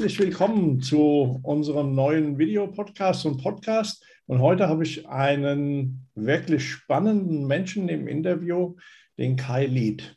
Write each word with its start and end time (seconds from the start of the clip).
herzlich 0.00 0.18
willkommen 0.18 0.80
zu 0.80 1.40
unserem 1.42 1.94
neuen 1.94 2.38
Videopodcast 2.38 3.26
und 3.26 3.42
Podcast. 3.42 4.02
Und 4.24 4.40
heute 4.40 4.66
habe 4.66 4.82
ich 4.82 5.06
einen 5.06 6.06
wirklich 6.14 6.66
spannenden 6.70 7.46
Menschen 7.46 7.86
im 7.90 8.08
Interview, 8.08 8.76
den 9.18 9.36
Kai 9.36 9.66
Lied. 9.66 10.16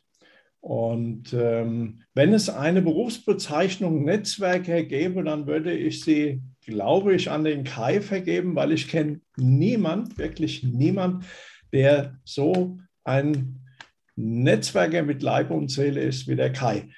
Und 0.60 1.34
ähm, 1.34 2.00
wenn 2.14 2.32
es 2.32 2.48
eine 2.48 2.80
Berufsbezeichnung 2.80 4.04
Netzwerker 4.04 4.84
gäbe, 4.84 5.22
dann 5.22 5.46
würde 5.46 5.76
ich 5.76 6.00
sie, 6.00 6.40
glaube 6.64 7.14
ich, 7.14 7.30
an 7.30 7.44
den 7.44 7.64
Kai 7.64 8.00
vergeben, 8.00 8.56
weil 8.56 8.72
ich 8.72 8.88
kenne 8.88 9.20
niemand, 9.36 10.16
wirklich 10.16 10.62
niemand, 10.62 11.26
der 11.74 12.16
so 12.24 12.78
ein 13.04 13.60
Netzwerker 14.16 15.02
mit 15.02 15.22
Leib 15.22 15.50
und 15.50 15.70
Seele 15.70 16.00
ist 16.00 16.26
wie 16.26 16.36
der 16.36 16.54
Kai. 16.54 16.88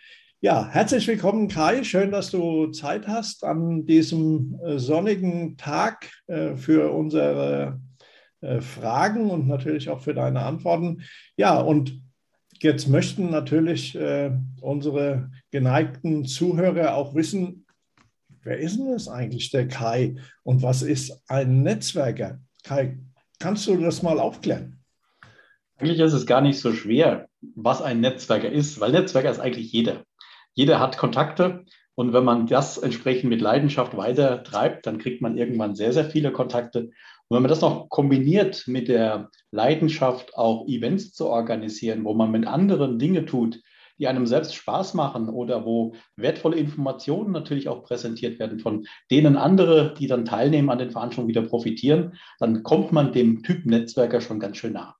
Ja, 0.42 0.68
herzlich 0.68 1.08
willkommen, 1.08 1.48
Kai. 1.48 1.82
Schön, 1.82 2.10
dass 2.10 2.30
du 2.30 2.66
Zeit 2.66 3.08
hast 3.08 3.42
an 3.42 3.86
diesem 3.86 4.60
äh, 4.62 4.78
sonnigen 4.78 5.56
Tag 5.56 6.10
äh, 6.26 6.56
für 6.56 6.92
unsere 6.92 7.80
äh, 8.42 8.60
Fragen 8.60 9.30
und 9.30 9.48
natürlich 9.48 9.88
auch 9.88 10.02
für 10.02 10.12
deine 10.12 10.42
Antworten. 10.42 11.04
Ja, 11.38 11.58
und 11.58 12.02
jetzt 12.60 12.86
möchten 12.86 13.30
natürlich 13.30 13.98
unsere 14.60 15.30
geneigten 15.50 16.26
Zuhörer 16.26 16.94
auch 16.94 17.14
wissen, 17.14 17.64
wer 18.42 18.58
ist 18.58 18.78
denn 18.78 18.92
das 18.92 19.08
eigentlich, 19.08 19.50
der 19.50 19.68
Kai? 19.68 20.16
Und 20.42 20.62
was 20.62 20.82
ist 20.82 21.22
ein 21.28 21.62
Netzwerker? 21.62 22.40
Kai, 22.62 22.98
kannst 23.38 23.66
du 23.66 23.76
das 23.78 24.02
mal 24.02 24.20
aufklären? 24.20 24.82
Eigentlich 25.78 26.00
ist 26.00 26.14
es 26.14 26.26
gar 26.26 26.40
nicht 26.40 26.58
so 26.58 26.72
schwer, 26.72 27.28
was 27.54 27.82
ein 27.82 28.00
Netzwerker 28.00 28.50
ist, 28.50 28.80
weil 28.80 28.92
Netzwerker 28.92 29.30
ist 29.30 29.40
eigentlich 29.40 29.72
jeder. 29.72 30.04
Jeder 30.56 30.80
hat 30.80 30.96
Kontakte 30.96 31.66
und 31.94 32.14
wenn 32.14 32.24
man 32.24 32.46
das 32.46 32.78
entsprechend 32.78 33.28
mit 33.28 33.42
Leidenschaft 33.42 33.96
weiter 33.96 34.42
treibt, 34.42 34.86
dann 34.86 34.98
kriegt 34.98 35.20
man 35.20 35.36
irgendwann 35.36 35.74
sehr, 35.74 35.92
sehr 35.92 36.06
viele 36.06 36.32
Kontakte. 36.32 36.90
Und 37.28 37.36
wenn 37.36 37.42
man 37.42 37.50
das 37.50 37.60
noch 37.60 37.90
kombiniert 37.90 38.64
mit 38.66 38.88
der 38.88 39.30
Leidenschaft, 39.50 40.34
auch 40.34 40.66
Events 40.66 41.12
zu 41.12 41.26
organisieren, 41.26 42.04
wo 42.04 42.14
man 42.14 42.30
mit 42.30 42.46
anderen 42.46 42.98
Dinge 42.98 43.26
tut, 43.26 43.60
die 43.98 44.08
einem 44.08 44.26
selbst 44.26 44.54
Spaß 44.54 44.94
machen 44.94 45.28
oder 45.28 45.66
wo 45.66 45.94
wertvolle 46.16 46.56
Informationen 46.56 47.32
natürlich 47.32 47.68
auch 47.68 47.84
präsentiert 47.84 48.38
werden, 48.38 48.58
von 48.58 48.86
denen 49.10 49.36
andere, 49.36 49.94
die 49.94 50.06
dann 50.06 50.24
teilnehmen 50.24 50.70
an 50.70 50.78
den 50.78 50.91
Veranstaltungen, 50.91 51.28
wieder 51.28 51.42
profitieren, 51.42 52.14
dann 52.38 52.62
kommt 52.62 52.92
man 52.92 53.12
dem 53.12 53.42
Typ 53.42 53.66
Netzwerker 53.66 54.22
schon 54.22 54.41
ganz 54.41 54.56
schön 54.56 54.72
nah. 54.72 54.96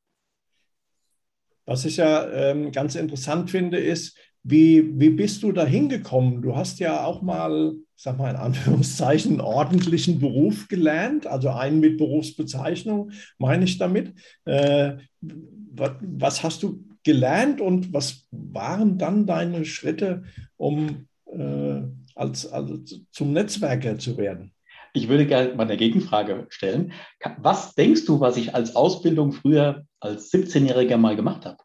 Was 1.67 1.85
ich 1.85 1.97
ja 1.97 2.31
ähm, 2.31 2.73
ganz 2.73 2.95
interessant 2.95 3.51
finde, 3.51 3.79
ist, 3.79 4.17
wie, 4.49 4.93
wie 5.01 5.11
bist 5.11 5.43
du 5.43 5.51
da 5.51 5.67
hingekommen? 5.67 6.41
Du 6.41 6.55
hast 6.55 6.79
ja 6.79 7.05
auch 7.05 7.21
mal, 7.21 7.75
sag 7.97 8.17
mal 8.17 8.31
in 8.31 8.37
Anführungszeichen, 8.37 9.33
einen 9.33 9.41
ordentlichen 9.41 10.21
Beruf 10.21 10.69
gelernt, 10.69 11.27
also 11.27 11.49
einen 11.49 11.81
mit 11.81 11.99
Berufsbezeichnung, 11.99 13.11
meine 13.39 13.65
ich 13.65 13.79
damit. 13.79 14.15
Äh, 14.45 14.99
was, 15.21 15.91
was, 16.01 16.43
hast 16.45 16.63
du 16.63 16.85
gelernt 17.03 17.61
und 17.61 17.93
was 17.93 18.29
waren 18.31 18.99
dann 18.99 19.27
deine 19.27 19.65
Schritte, 19.65 20.23
um 20.57 21.09
äh, 21.27 21.83
als, 22.15 22.47
also 22.47 22.79
zum 23.11 23.33
Netzwerker 23.33 23.99
zu 23.99 24.17
werden? 24.17 24.53
Ich 24.93 25.09
würde 25.09 25.27
gerne 25.27 25.55
mal 25.55 25.65
eine 25.65 25.77
Gegenfrage 25.77 26.47
stellen. 26.51 26.93
Was 27.39 27.75
denkst 27.75 28.07
du, 28.07 28.21
was 28.21 28.37
ich 28.37 28.55
als 28.55 28.77
Ausbildung 28.77 29.33
früher 29.33 29.85
als 29.99 30.33
17-Jähriger 30.33 30.99
mal 30.99 31.17
gemacht 31.17 31.45
habe? 31.45 31.59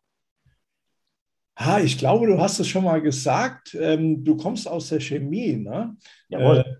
Ah, 1.64 1.80
ich 1.80 2.00
glaube, 2.00 2.26
du 2.26 2.40
hast 2.40 2.60
es 2.60 2.68
schon 2.68 2.86
mal 2.86 3.02
gesagt. 3.02 3.78
Ähm, 3.80 4.24
du 4.24 4.36
kommst 4.36 4.68
aus 4.68 4.90
der 4.90 5.00
Chemie, 5.00 5.58
ne? 5.58 5.96
Jawohl. 6.28 6.58
Äh, 6.58 6.76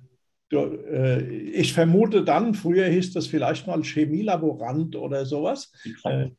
du, 0.50 0.58
äh, 0.58 1.22
ich 1.22 1.74
vermute 1.74 2.24
dann, 2.24 2.56
früher 2.56 2.88
hieß 2.88 3.14
das 3.14 3.28
vielleicht 3.28 3.68
mal 3.68 3.84
Chemielaborant 3.84 4.96
oder 4.96 5.28
sowas. 5.28 5.72
Äh, 6.04 6.32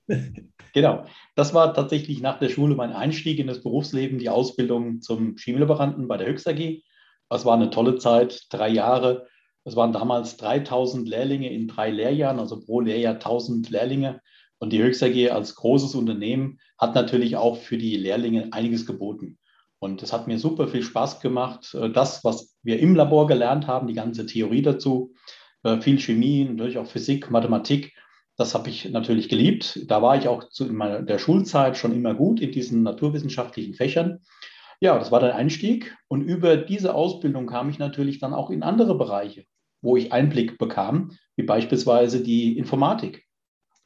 genau. 0.75 1.05
Das 1.37 1.55
war 1.55 1.73
tatsächlich 1.73 2.21
nach 2.21 2.41
der 2.41 2.49
Schule 2.49 2.75
mein 2.75 2.93
Einstieg 2.93 3.39
in 3.39 3.47
das 3.47 3.63
Berufsleben, 3.63 4.19
die 4.19 4.29
Ausbildung 4.29 5.01
zum 5.03 5.37
Chemielaboranten 5.37 6.09
bei 6.09 6.17
der 6.17 6.27
Höchst 6.27 6.49
AG. 6.49 6.83
Das 7.29 7.45
war 7.45 7.55
eine 7.55 7.71
tolle 7.71 7.99
Zeit, 7.99 8.47
drei 8.51 8.71
Jahre. 8.71 9.29
Es 9.63 9.77
waren 9.77 9.93
damals 9.93 10.37
3000 10.39 11.09
Lehrlinge 11.09 11.53
in 11.53 11.69
drei 11.69 11.91
Lehrjahren, 11.91 12.41
also 12.41 12.59
pro 12.59 12.81
Lehrjahr 12.81 13.15
1000 13.15 13.71
Lehrlinge. 13.71 14.21
Und 14.59 14.73
die 14.73 14.83
Höchst 14.83 15.03
AG 15.03 15.31
als 15.31 15.55
großes 15.55 15.95
Unternehmen 15.95 16.59
hat 16.83 16.97
natürlich 16.97 17.37
auch 17.37 17.59
für 17.59 17.79
die 17.79 17.97
Lehrlinge 17.97 18.49
einiges 18.51 18.87
geboten. 18.87 19.39
Und 19.79 20.03
es 20.03 20.13
hat 20.13 20.27
mir 20.27 20.41
super 20.41 20.67
viel 20.67 20.83
Spaß 20.83 21.21
gemacht. 21.21 21.75
Äh, 21.75 21.91
das, 21.91 22.25
was 22.25 22.57
wir 22.65 22.81
im 22.81 22.97
Labor 22.97 23.29
gelernt 23.29 23.69
haben, 23.69 23.87
die 23.87 23.95
ganze 23.95 24.27
Theorie 24.27 24.63
dazu, 24.63 25.15
äh, 25.63 25.81
viel 25.81 26.01
Chemie, 26.01 26.45
natürlich 26.45 26.79
auch 26.79 26.87
Physik, 26.87 27.31
Mathematik, 27.31 27.95
das 28.37 28.55
habe 28.55 28.69
ich 28.69 28.91
natürlich 28.91 29.29
geliebt. 29.29 29.85
Da 29.87 30.03
war 30.03 30.17
ich 30.17 30.27
auch 30.27 30.49
zu 30.49 30.67
in 30.67 31.07
der 31.07 31.19
Schulzeit 31.19 31.77
schon 31.77 31.95
immer 31.95 32.15
gut 32.15 32.41
in 32.41 32.51
diesen 32.51 32.83
naturwissenschaftlichen 32.83 33.75
Fächern. 33.75 34.19
Ja, 34.81 34.99
das 34.99 35.13
war 35.13 35.21
der 35.21 35.37
Einstieg. 35.37 35.97
Und 36.09 36.23
über 36.23 36.57
diese 36.57 36.95
Ausbildung 36.97 37.47
kam 37.47 37.71
ich 37.71 37.79
natürlich 37.79 38.19
dann 38.19 38.35
auch 38.35 38.51
in 38.51 38.65
andere 38.65 38.99
Bereiche, 38.99 39.45
wo 39.83 39.97
ich 39.97 40.13
Einblick 40.13 40.59
bekam, 40.59 41.13
wie 41.37 41.45
beispielsweise 41.45 42.25
die 42.25 42.59
Informatik. 42.59 43.25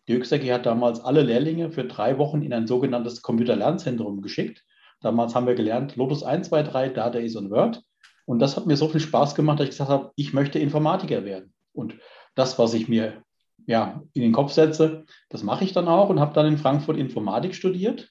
Die 0.09 0.15
Höchstag 0.15 0.43
hat 0.51 0.67
damals 0.67 1.01
alle 1.01 1.23
Lehrlinge 1.23 1.71
für 1.71 1.85
drei 1.85 2.19
Wochen 2.19 2.43
in 2.43 2.53
ein 2.53 2.67
sogenanntes 2.67 3.23
Computerlernzentrum 3.23 4.23
geschickt. 4.23 4.65
Damals 5.01 5.35
haben 5.35 5.47
wir 5.47 5.55
gelernt 5.55 5.97
Lotus 5.97 6.23
1, 6.23 6.49
2, 6.49 6.63
3, 6.63 6.89
Data 6.91 7.19
is 7.19 7.37
und 7.37 7.51
Word. 7.51 7.83
Und 8.25 8.39
das 8.39 8.57
hat 8.57 8.67
mir 8.67 8.77
so 8.77 8.89
viel 8.89 9.01
Spaß 9.01 9.35
gemacht, 9.35 9.59
dass 9.59 9.65
ich 9.65 9.71
gesagt 9.71 9.91
habe, 9.91 10.13
ich 10.17 10.33
möchte 10.33 10.59
Informatiker 10.59 11.25
werden. 11.25 11.53
Und 11.73 11.95
das, 12.35 12.59
was 12.59 12.75
ich 12.75 12.89
mir 12.89 13.23
ja, 13.67 14.03
in 14.13 14.23
den 14.23 14.33
Kopf 14.33 14.53
setze, 14.53 15.05
das 15.29 15.43
mache 15.43 15.65
ich 15.65 15.73
dann 15.73 15.89
auch 15.89 16.09
und 16.09 16.21
habe 16.21 16.35
dann 16.35 16.47
in 16.47 16.59
Frankfurt 16.59 16.97
Informatik 16.97 17.55
studiert. 17.55 18.11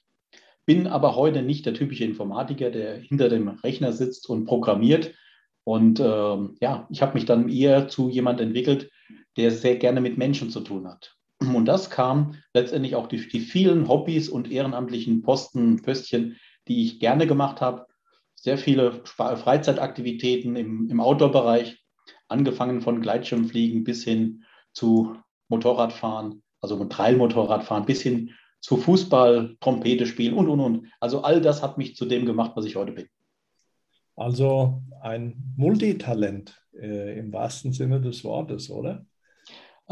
Bin 0.66 0.86
aber 0.86 1.16
heute 1.16 1.42
nicht 1.42 1.64
der 1.64 1.74
typische 1.74 2.04
Informatiker, 2.04 2.70
der 2.70 2.96
hinter 2.96 3.28
dem 3.28 3.48
Rechner 3.48 3.92
sitzt 3.92 4.28
und 4.28 4.44
programmiert. 4.44 5.14
Und 5.64 6.00
äh, 6.00 6.38
ja, 6.60 6.86
ich 6.90 7.02
habe 7.02 7.14
mich 7.14 7.24
dann 7.24 7.48
eher 7.48 7.88
zu 7.88 8.08
jemand 8.08 8.40
entwickelt, 8.40 8.90
der 9.36 9.50
sehr 9.50 9.76
gerne 9.76 10.00
mit 10.00 10.18
Menschen 10.18 10.50
zu 10.50 10.60
tun 10.60 10.88
hat. 10.88 11.15
Und 11.40 11.66
das 11.66 11.90
kam 11.90 12.34
letztendlich 12.54 12.94
auch 12.94 13.08
durch 13.08 13.28
die 13.28 13.40
vielen 13.40 13.88
Hobbys 13.88 14.28
und 14.28 14.50
ehrenamtlichen 14.50 15.22
Posten, 15.22 15.82
Pöstchen, 15.82 16.36
die 16.66 16.84
ich 16.84 16.98
gerne 16.98 17.26
gemacht 17.26 17.60
habe. 17.60 17.86
Sehr 18.34 18.58
viele 18.58 19.02
Freizeitaktivitäten 19.04 20.56
im, 20.56 20.88
im 20.88 21.00
Outdoor-Bereich, 21.00 21.82
angefangen 22.28 22.80
von 22.80 23.00
Gleitschirmfliegen 23.00 23.84
bis 23.84 24.04
hin 24.04 24.44
zu 24.72 25.16
Motorradfahren, 25.48 26.42
also 26.60 26.82
Trailmotorradfahren, 26.84 27.86
bis 27.86 28.02
hin 28.02 28.30
zu 28.60 28.76
Fußball, 28.76 29.56
Trompete 29.60 30.06
spielen 30.06 30.34
und, 30.34 30.48
und, 30.48 30.60
und. 30.60 30.88
Also 31.00 31.22
all 31.22 31.40
das 31.40 31.62
hat 31.62 31.78
mich 31.78 31.96
zu 31.96 32.06
dem 32.06 32.26
gemacht, 32.26 32.52
was 32.54 32.64
ich 32.64 32.76
heute 32.76 32.92
bin. 32.92 33.08
Also 34.16 34.82
ein 35.02 35.54
Multitalent 35.56 36.60
äh, 36.72 37.18
im 37.18 37.32
wahrsten 37.32 37.72
Sinne 37.72 38.00
des 38.00 38.24
Wortes, 38.24 38.70
oder? 38.70 39.04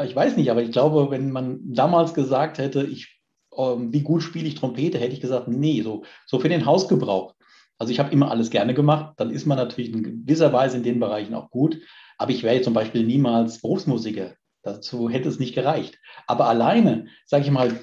Ich 0.02 0.16
weiß 0.16 0.36
nicht, 0.36 0.50
aber 0.50 0.62
ich 0.62 0.72
glaube, 0.72 1.10
wenn 1.10 1.30
man 1.30 1.60
damals 1.72 2.14
gesagt 2.14 2.58
hätte, 2.58 2.82
ich, 2.82 3.20
ähm, 3.56 3.92
wie 3.92 4.02
gut 4.02 4.22
spiele 4.22 4.48
ich 4.48 4.56
Trompete, 4.56 4.98
hätte 4.98 5.14
ich 5.14 5.20
gesagt, 5.20 5.46
nee, 5.46 5.82
so, 5.82 6.04
so 6.26 6.40
für 6.40 6.48
den 6.48 6.66
Hausgebrauch. 6.66 7.34
Also 7.78 7.92
ich 7.92 8.00
habe 8.00 8.12
immer 8.12 8.30
alles 8.30 8.50
gerne 8.50 8.74
gemacht, 8.74 9.14
dann 9.18 9.30
ist 9.30 9.46
man 9.46 9.58
natürlich 9.58 9.92
in 9.92 10.02
gewisser 10.02 10.52
Weise 10.52 10.76
in 10.76 10.82
den 10.82 11.00
Bereichen 11.00 11.34
auch 11.34 11.50
gut, 11.50 11.80
aber 12.18 12.30
ich 12.30 12.42
wäre 12.42 12.62
zum 12.62 12.74
Beispiel 12.74 13.04
niemals 13.04 13.60
Berufsmusiker. 13.60 14.34
Dazu 14.62 15.10
hätte 15.10 15.28
es 15.28 15.38
nicht 15.38 15.54
gereicht. 15.54 15.98
Aber 16.26 16.48
alleine, 16.48 17.06
sage 17.26 17.44
ich 17.44 17.50
mal, 17.50 17.78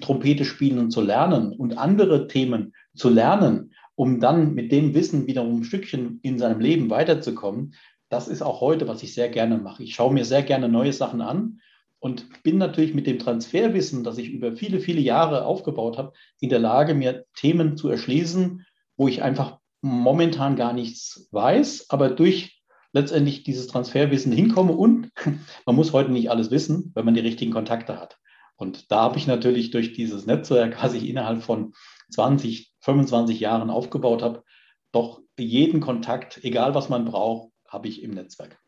Trompete 0.00 0.44
spielen 0.44 0.78
und 0.78 0.90
zu 0.90 1.00
lernen 1.00 1.52
und 1.52 1.78
andere 1.78 2.28
Themen 2.28 2.74
zu 2.94 3.08
lernen, 3.08 3.72
um 3.94 4.20
dann 4.20 4.54
mit 4.54 4.72
dem 4.72 4.94
Wissen 4.94 5.26
wiederum 5.26 5.60
ein 5.60 5.64
Stückchen 5.64 6.20
in 6.22 6.38
seinem 6.38 6.60
Leben 6.60 6.90
weiterzukommen, 6.90 7.74
das 8.08 8.28
ist 8.28 8.42
auch 8.42 8.60
heute, 8.60 8.88
was 8.88 9.02
ich 9.02 9.14
sehr 9.14 9.28
gerne 9.28 9.58
mache. 9.58 9.82
Ich 9.82 9.94
schaue 9.94 10.12
mir 10.12 10.24
sehr 10.24 10.42
gerne 10.42 10.68
neue 10.68 10.92
Sachen 10.92 11.20
an 11.20 11.60
und 11.98 12.42
bin 12.42 12.58
natürlich 12.58 12.94
mit 12.94 13.06
dem 13.06 13.18
Transferwissen, 13.18 14.04
das 14.04 14.18
ich 14.18 14.30
über 14.30 14.52
viele, 14.52 14.80
viele 14.80 15.00
Jahre 15.00 15.44
aufgebaut 15.44 15.98
habe, 15.98 16.12
in 16.40 16.50
der 16.50 16.58
Lage, 16.58 16.94
mir 16.94 17.24
Themen 17.34 17.76
zu 17.76 17.88
erschließen, 17.88 18.64
wo 18.96 19.08
ich 19.08 19.22
einfach 19.22 19.58
momentan 19.82 20.56
gar 20.56 20.72
nichts 20.72 21.28
weiß, 21.32 21.86
aber 21.90 22.10
durch 22.10 22.62
letztendlich 22.92 23.42
dieses 23.42 23.66
Transferwissen 23.66 24.32
hinkomme 24.32 24.72
und 24.72 25.10
man 25.66 25.76
muss 25.76 25.92
heute 25.92 26.12
nicht 26.12 26.30
alles 26.30 26.50
wissen, 26.50 26.92
wenn 26.94 27.04
man 27.04 27.14
die 27.14 27.20
richtigen 27.20 27.52
Kontakte 27.52 28.00
hat. 28.00 28.18
Und 28.56 28.90
da 28.90 29.02
habe 29.02 29.18
ich 29.18 29.26
natürlich 29.26 29.70
durch 29.70 29.92
dieses 29.92 30.24
Netzwerk, 30.24 30.82
was 30.82 30.94
ich 30.94 31.08
innerhalb 31.08 31.42
von 31.42 31.74
20, 32.10 32.72
25 32.80 33.38
Jahren 33.40 33.68
aufgebaut 33.68 34.22
habe, 34.22 34.44
doch 34.92 35.20
jeden 35.38 35.80
Kontakt, 35.80 36.42
egal 36.42 36.74
was 36.74 36.88
man 36.88 37.04
braucht, 37.04 37.50
habe 37.68 37.88
ich 37.88 38.02
im 38.02 38.12
Netzwerk. 38.12 38.58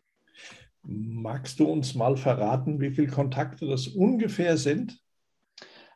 Magst 0.83 1.61
du 1.61 1.67
uns 1.67 1.95
mal 1.95 2.17
verraten, 2.17 2.81
wie 2.81 2.91
viele 2.91 3.09
Kontakte 3.09 3.67
das 3.67 3.89
ungefähr 3.89 4.57
sind? 4.57 4.99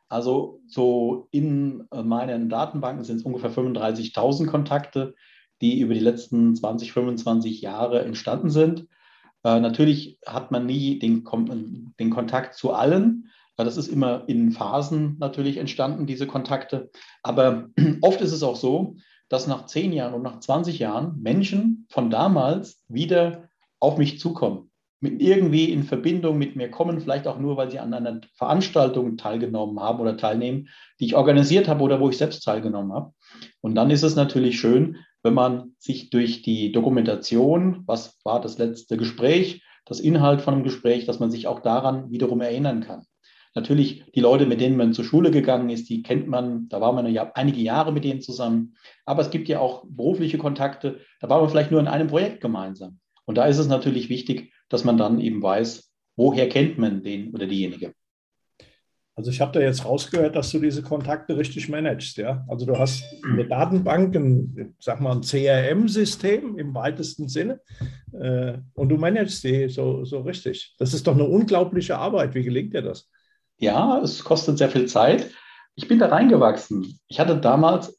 Also 0.08 0.60
so 0.66 1.28
in 1.30 1.88
meinen 1.90 2.50
Datenbanken 2.50 3.04
sind 3.04 3.16
es 3.16 3.22
ungefähr 3.22 3.50
35.000 3.50 4.46
Kontakte, 4.46 5.14
die 5.62 5.80
über 5.80 5.94
die 5.94 6.00
letzten 6.00 6.54
20, 6.54 6.92
25 6.92 7.62
Jahre 7.62 8.04
entstanden 8.04 8.50
sind. 8.50 8.88
Äh, 9.44 9.60
natürlich 9.60 10.18
hat 10.26 10.50
man 10.50 10.66
nie 10.66 10.98
den, 10.98 11.24
den 11.98 12.10
Kontakt 12.10 12.54
zu 12.54 12.72
allen. 12.72 13.30
Das 13.56 13.76
ist 13.76 13.88
immer 13.88 14.24
in 14.28 14.52
Phasen 14.52 15.16
natürlich 15.18 15.56
entstanden, 15.56 16.06
diese 16.06 16.26
Kontakte. 16.26 16.90
Aber 17.22 17.70
oft 18.02 18.20
ist 18.20 18.32
es 18.32 18.42
auch 18.42 18.56
so, 18.56 18.96
dass 19.32 19.46
nach 19.46 19.64
10 19.64 19.94
Jahren 19.94 20.12
und 20.12 20.22
nach 20.22 20.40
20 20.40 20.78
Jahren 20.78 21.18
Menschen 21.22 21.86
von 21.88 22.10
damals 22.10 22.84
wieder 22.88 23.48
auf 23.80 23.96
mich 23.96 24.20
zukommen, 24.20 24.70
mit 25.00 25.22
irgendwie 25.22 25.72
in 25.72 25.84
Verbindung 25.84 26.36
mit 26.36 26.54
mir 26.54 26.70
kommen, 26.70 27.00
vielleicht 27.00 27.26
auch 27.26 27.38
nur, 27.38 27.56
weil 27.56 27.70
sie 27.70 27.78
an 27.78 27.94
einer 27.94 28.20
Veranstaltung 28.34 29.16
teilgenommen 29.16 29.80
haben 29.80 30.00
oder 30.00 30.18
teilnehmen, 30.18 30.68
die 31.00 31.06
ich 31.06 31.16
organisiert 31.16 31.66
habe 31.66 31.82
oder 31.82 31.98
wo 31.98 32.10
ich 32.10 32.18
selbst 32.18 32.44
teilgenommen 32.44 32.92
habe. 32.92 33.14
Und 33.62 33.74
dann 33.74 33.90
ist 33.90 34.02
es 34.02 34.16
natürlich 34.16 34.60
schön, 34.60 34.98
wenn 35.22 35.32
man 35.32 35.76
sich 35.78 36.10
durch 36.10 36.42
die 36.42 36.70
Dokumentation, 36.70 37.84
was 37.86 38.18
war 38.24 38.38
das 38.38 38.58
letzte 38.58 38.98
Gespräch, 38.98 39.64
das 39.86 39.98
Inhalt 39.98 40.42
von 40.42 40.54
einem 40.54 40.62
Gespräch, 40.62 41.06
dass 41.06 41.20
man 41.20 41.30
sich 41.30 41.46
auch 41.46 41.60
daran 41.60 42.10
wiederum 42.10 42.42
erinnern 42.42 42.82
kann. 42.82 43.06
Natürlich, 43.54 44.04
die 44.14 44.20
Leute, 44.20 44.46
mit 44.46 44.60
denen 44.60 44.76
man 44.76 44.94
zur 44.94 45.04
Schule 45.04 45.30
gegangen 45.30 45.68
ist, 45.68 45.88
die 45.90 46.02
kennt 46.02 46.26
man, 46.26 46.68
da 46.68 46.80
war 46.80 46.92
man 46.92 47.06
ja 47.12 47.30
einige 47.34 47.60
Jahre 47.60 47.92
mit 47.92 48.04
denen 48.04 48.22
zusammen. 48.22 48.76
Aber 49.04 49.22
es 49.22 49.30
gibt 49.30 49.48
ja 49.48 49.60
auch 49.60 49.84
berufliche 49.86 50.38
Kontakte, 50.38 51.00
da 51.20 51.28
war 51.28 51.40
man 51.40 51.50
vielleicht 51.50 51.70
nur 51.70 51.80
in 51.80 51.88
einem 51.88 52.08
Projekt 52.08 52.40
gemeinsam. 52.40 52.98
Und 53.26 53.36
da 53.36 53.44
ist 53.46 53.58
es 53.58 53.68
natürlich 53.68 54.08
wichtig, 54.08 54.52
dass 54.68 54.84
man 54.84 54.96
dann 54.96 55.20
eben 55.20 55.42
weiß, 55.42 55.92
woher 56.16 56.48
kennt 56.48 56.78
man 56.78 57.02
den 57.02 57.32
oder 57.34 57.46
diejenige. 57.46 57.92
Also 59.14 59.30
ich 59.30 59.42
habe 59.42 59.52
da 59.52 59.60
jetzt 59.60 59.84
rausgehört, 59.84 60.36
dass 60.36 60.50
du 60.50 60.58
diese 60.58 60.82
Kontakte 60.82 61.36
richtig 61.36 61.68
managst, 61.68 62.16
ja. 62.16 62.46
Also 62.48 62.64
du 62.64 62.78
hast 62.78 63.04
eine 63.22 63.46
Datenbank, 63.46 64.16
ein, 64.16 64.74
sag 64.78 65.00
mal, 65.02 65.12
ein 65.12 65.20
CRM-System 65.20 66.58
im 66.58 66.74
weitesten 66.74 67.28
Sinne 67.28 67.60
äh, 68.12 68.54
und 68.72 68.88
du 68.88 68.96
managst 68.96 69.44
die 69.44 69.68
so, 69.68 70.06
so 70.06 70.20
richtig. 70.20 70.74
Das 70.78 70.94
ist 70.94 71.06
doch 71.06 71.14
eine 71.14 71.24
unglaubliche 71.24 71.98
Arbeit. 71.98 72.34
Wie 72.34 72.42
gelingt 72.42 72.72
dir 72.72 72.80
das? 72.80 73.10
Ja, 73.62 74.00
es 74.00 74.24
kostet 74.24 74.58
sehr 74.58 74.70
viel 74.70 74.86
Zeit. 74.86 75.30
Ich 75.76 75.86
bin 75.86 76.00
da 76.00 76.08
reingewachsen. 76.08 76.98
Ich 77.06 77.20
hatte 77.20 77.36
damals 77.36 77.96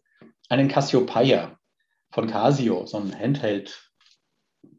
einen 0.49 0.67
Cassiopeia 0.67 1.57
von 2.11 2.27
Casio, 2.27 2.85
so 2.85 2.97
ein 2.97 3.17
Handheld, 3.17 3.89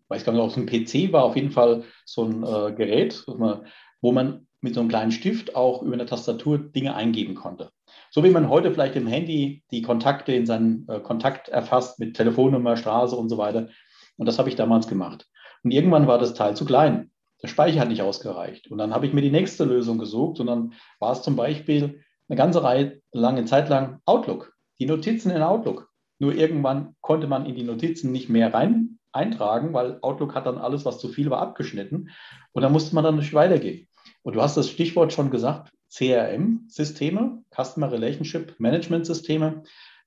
weiß 0.09 0.27
gar 0.27 0.33
nicht, 0.33 0.43
ob 0.43 0.51
es 0.51 0.59
ein 0.59 0.67
PC 0.67 1.11
war, 1.11 1.25
auf 1.25 1.37
jeden 1.37 1.53
Fall 1.53 1.85
so 2.05 2.25
ein 2.25 2.43
äh, 2.43 2.75
Gerät, 2.75 3.25
wo 3.27 4.13
man 4.13 4.47
mit 4.61 4.75
so 4.75 4.81
einem 4.81 4.91
kleinen 4.91 5.11
Stift 5.11 5.57
auch 5.57 5.81
über 5.81 5.95
eine 5.95 6.05
Tastatur 6.05 6.59
Dinge 6.59 6.95
eingeben 6.95 7.35
konnte. 7.35 7.71
So 8.11 8.23
wie 8.23 8.31
man 8.31 8.51
heute 8.51 8.71
vielleicht 8.71 8.95
im 8.95 9.07
Handy 9.07 9.65
die 9.71 9.81
Kontakte 9.81 10.35
in 10.35 10.45
seinen 10.45 10.87
äh, 10.91 11.01
Kontakt 11.01 11.49
erfasst 11.49 11.99
mit 11.99 12.15
Telefonnummer, 12.15 12.77
Straße 12.77 13.17
und 13.17 13.31
so 13.31 13.39
weiter. 13.39 13.71
Und 14.19 14.27
das 14.27 14.39
habe 14.39 14.51
ich 14.51 14.57
damals 14.57 14.87
gemacht. 14.87 15.27
Und 15.63 15.71
irgendwann 15.71 16.07
war 16.07 16.19
das 16.19 16.35
Teil 16.35 16.55
zu 16.55 16.67
klein. 16.67 17.11
Der 17.45 17.49
Speicher 17.49 17.81
hat 17.81 17.89
nicht 17.89 18.01
ausgereicht. 18.01 18.71
Und 18.71 18.79
dann 18.79 18.95
habe 18.95 19.05
ich 19.05 19.13
mir 19.13 19.21
die 19.21 19.31
nächste 19.31 19.65
Lösung 19.65 19.99
gesucht. 19.99 20.41
Und 20.41 20.47
dann 20.47 20.73
war 20.99 21.13
es 21.13 21.21
zum 21.21 21.37
Beispiel 21.37 22.01
eine 22.27 22.39
ganze 22.39 22.63
Reihe, 22.63 23.03
lange 23.13 23.45
Zeit 23.45 23.69
lang 23.69 24.01
Outlook. 24.07 24.55
Die 24.81 24.87
Notizen 24.87 25.31
in 25.31 25.43
Outlook. 25.43 25.91
Nur 26.19 26.35
irgendwann 26.35 26.97
konnte 27.03 27.27
man 27.27 27.45
in 27.45 27.55
die 27.55 27.63
Notizen 27.63 28.13
nicht 28.13 28.31
mehr 28.31 28.55
rein 28.55 28.99
eintragen, 29.13 29.75
weil 29.75 29.99
Outlook 30.01 30.35
hat 30.35 30.47
dann 30.47 30.57
alles, 30.57 30.87
was 30.87 30.99
zu 30.99 31.09
viel 31.09 31.29
war, 31.29 31.43
abgeschnitten. 31.43 32.09
Und 32.53 32.63
dann 32.63 32.73
musste 32.73 32.95
man 32.95 33.05
dann 33.05 33.17
nicht 33.17 33.35
weitergehen. 33.35 33.89
Und 34.23 34.37
du 34.37 34.41
hast 34.41 34.57
das 34.57 34.71
Stichwort 34.71 35.13
schon 35.13 35.31
gesagt, 35.31 35.71
CRM-Systeme, 35.91 37.45
Customer 37.55 37.93
Relationship 37.93 38.55
Management 38.59 39.05
Systeme. 39.05 39.65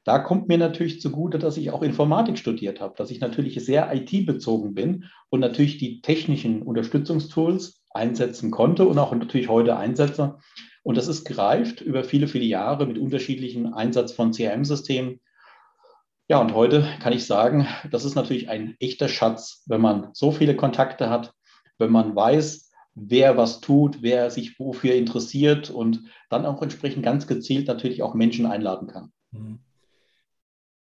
Da 0.07 0.19
kommt 0.19 0.47
mir 0.47 0.57
natürlich 0.57 1.01
zugute, 1.01 1.37
dass 1.37 1.57
ich 1.57 1.69
auch 1.71 1.81
Informatik 1.81 2.37
studiert 2.37 2.79
habe, 2.79 2.93
dass 2.95 3.11
ich 3.11 3.19
natürlich 3.19 3.61
sehr 3.65 3.93
IT-bezogen 3.93 4.73
bin 4.73 5.03
und 5.29 5.41
natürlich 5.41 5.79
die 5.79 5.99
technischen 5.99 6.61
Unterstützungstools 6.61 7.83
einsetzen 7.89 8.49
konnte 8.49 8.87
und 8.87 8.97
auch 8.99 9.13
natürlich 9.13 9.49
heute 9.49 9.75
einsetze. 9.75 10.37
Und 10.81 10.95
das 10.95 11.09
ist 11.09 11.25
gereift 11.25 11.81
über 11.81 12.05
viele, 12.05 12.29
viele 12.29 12.45
Jahre 12.45 12.87
mit 12.87 12.97
unterschiedlichen 12.97 13.73
Einsatz 13.73 14.13
von 14.13 14.31
CRM-Systemen. 14.31 15.19
Ja, 16.29 16.39
und 16.39 16.53
heute 16.53 16.87
kann 17.01 17.11
ich 17.11 17.25
sagen, 17.25 17.67
das 17.91 18.05
ist 18.05 18.15
natürlich 18.15 18.47
ein 18.47 18.77
echter 18.79 19.09
Schatz, 19.09 19.65
wenn 19.65 19.81
man 19.81 20.11
so 20.13 20.31
viele 20.31 20.55
Kontakte 20.55 21.09
hat, 21.09 21.33
wenn 21.79 21.91
man 21.91 22.15
weiß, 22.15 22.71
wer 22.95 23.35
was 23.35 23.59
tut, 23.59 24.01
wer 24.01 24.31
sich 24.31 24.57
wofür 24.57 24.95
interessiert 24.95 25.69
und 25.69 26.03
dann 26.29 26.45
auch 26.45 26.61
entsprechend 26.61 27.03
ganz 27.03 27.27
gezielt 27.27 27.67
natürlich 27.67 28.03
auch 28.03 28.13
Menschen 28.13 28.45
einladen 28.45 28.87
kann. 28.87 29.11
Mhm. 29.31 29.66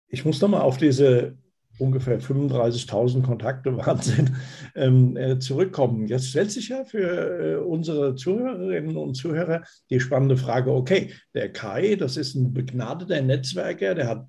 Ich 0.08 0.25
muss 0.25 0.41
nochmal 0.41 0.62
auf 0.62 0.76
diese 0.76 1.37
ungefähr 1.79 2.20
35.000 2.20 3.23
Kontakte 3.23 3.76
Wahnsinn 3.87 4.37
ähm, 4.75 5.17
äh, 5.17 5.38
zurückkommen. 5.38 6.06
Jetzt 6.06 6.29
stellt 6.29 6.50
sich 6.50 6.70
ja 6.70 6.85
für 6.85 7.00
äh, 7.00 7.56
unsere 7.56 8.14
Zuhörerinnen 8.14 8.97
und 8.97 9.14
Zuhörer 9.14 9.62
die 9.91 10.00
spannende 10.00 10.37
Frage, 10.37 10.73
okay, 10.73 11.12
der 11.35 11.53
Kai, 11.53 11.97
das 11.97 12.17
ist 12.17 12.35
ein 12.35 12.55
begnadeter 12.55 13.20
Netzwerker, 13.20 13.94
der 13.94 14.08
hat 14.08 14.26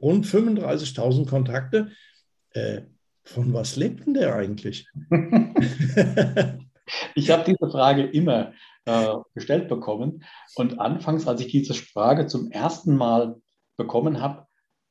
rund 0.00 0.26
35.000 0.26 1.28
Kontakte. 1.28 1.90
Äh, 2.52 2.82
von 3.24 3.52
was 3.52 3.76
lebt 3.76 4.06
denn 4.06 4.14
der 4.14 4.34
eigentlich? 4.34 4.88
Ich 7.14 7.30
habe 7.30 7.44
diese 7.44 7.70
Frage 7.70 8.04
immer 8.04 8.52
äh, 8.84 9.16
gestellt 9.34 9.68
bekommen. 9.68 10.24
Und 10.56 10.80
anfangs, 10.80 11.26
als 11.26 11.40
ich 11.40 11.48
diese 11.48 11.74
Frage 11.74 12.26
zum 12.26 12.50
ersten 12.50 12.96
Mal 12.96 13.36
bekommen 13.76 14.20
habe, 14.20 14.46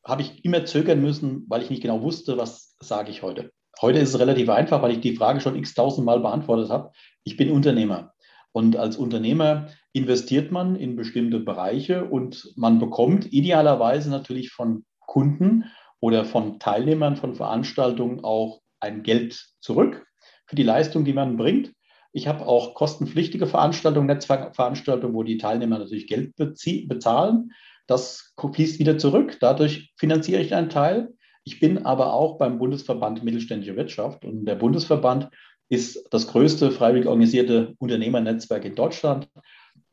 habe 0.10 0.22
ich 0.22 0.44
immer 0.44 0.66
zögern 0.66 1.02
müssen, 1.02 1.46
weil 1.48 1.62
ich 1.62 1.70
nicht 1.70 1.82
genau 1.82 2.02
wusste, 2.02 2.38
was 2.38 2.76
sage 2.80 3.12
ich 3.12 3.22
heute. 3.22 3.52
Heute 3.82 4.00
ist 4.00 4.10
es 4.10 4.20
relativ 4.20 4.50
einfach, 4.50 4.82
weil 4.82 4.92
ich 4.92 5.00
die 5.00 5.16
Frage 5.16 5.40
schon 5.40 5.56
x 5.56 5.74
tausend 5.74 6.06
Mal 6.06 6.20
beantwortet 6.20 6.70
habe. 6.70 6.92
Ich 7.24 7.38
bin 7.38 7.52
Unternehmer. 7.52 8.14
Und 8.52 8.76
als 8.76 8.98
Unternehmer 8.98 9.68
investiert 9.94 10.52
man 10.52 10.76
in 10.76 10.96
bestimmte 10.96 11.40
Bereiche 11.40 12.06
und 12.06 12.52
man 12.56 12.80
bekommt 12.80 13.32
idealerweise 13.32 14.10
natürlich 14.10 14.52
von 14.52 14.86
Kunden 15.00 15.66
oder 16.00 16.26
von 16.26 16.60
Teilnehmern 16.60 17.16
von 17.16 17.36
Veranstaltungen 17.36 18.24
auch 18.24 18.62
ein 18.80 19.04
Geld 19.04 19.50
zurück 19.62 20.06
für 20.46 20.56
die 20.56 20.64
Leistung, 20.64 21.06
die 21.06 21.14
man 21.14 21.38
bringt. 21.38 21.74
Ich 22.12 22.28
habe 22.28 22.48
auch 22.48 22.74
kostenpflichtige 22.74 23.46
Veranstaltungen, 23.46 24.08
Netzwerkveranstaltungen, 24.08 25.16
wo 25.16 25.24
die 25.24 25.38
Teilnehmer 25.38 25.78
natürlich 25.78 26.08
Geld 26.08 26.36
bezahlen. 26.36 27.52
Das 27.90 28.34
fließt 28.40 28.80
wieder 28.80 29.00
zurück. 29.00 29.38
Dadurch 29.40 29.92
finanziere 29.98 30.42
ich 30.42 30.54
einen 30.54 30.70
Teil. 30.70 31.10
Ich 31.44 31.60
bin 31.60 31.86
aber 31.86 32.14
auch 32.14 32.38
beim 32.38 32.60
Bundesverband 32.60 33.24
Mittelständische 33.24 33.76
Wirtschaft 33.76 34.24
und 34.24 34.46
der 34.46 34.56
Bundesverband 34.56 35.30
ist 35.70 36.08
das 36.12 36.28
größte 36.28 36.70
freiwillig 36.70 37.08
organisierte 37.08 37.74
Unternehmernetzwerk 37.80 38.66
in 38.66 38.76
Deutschland. 38.76 39.28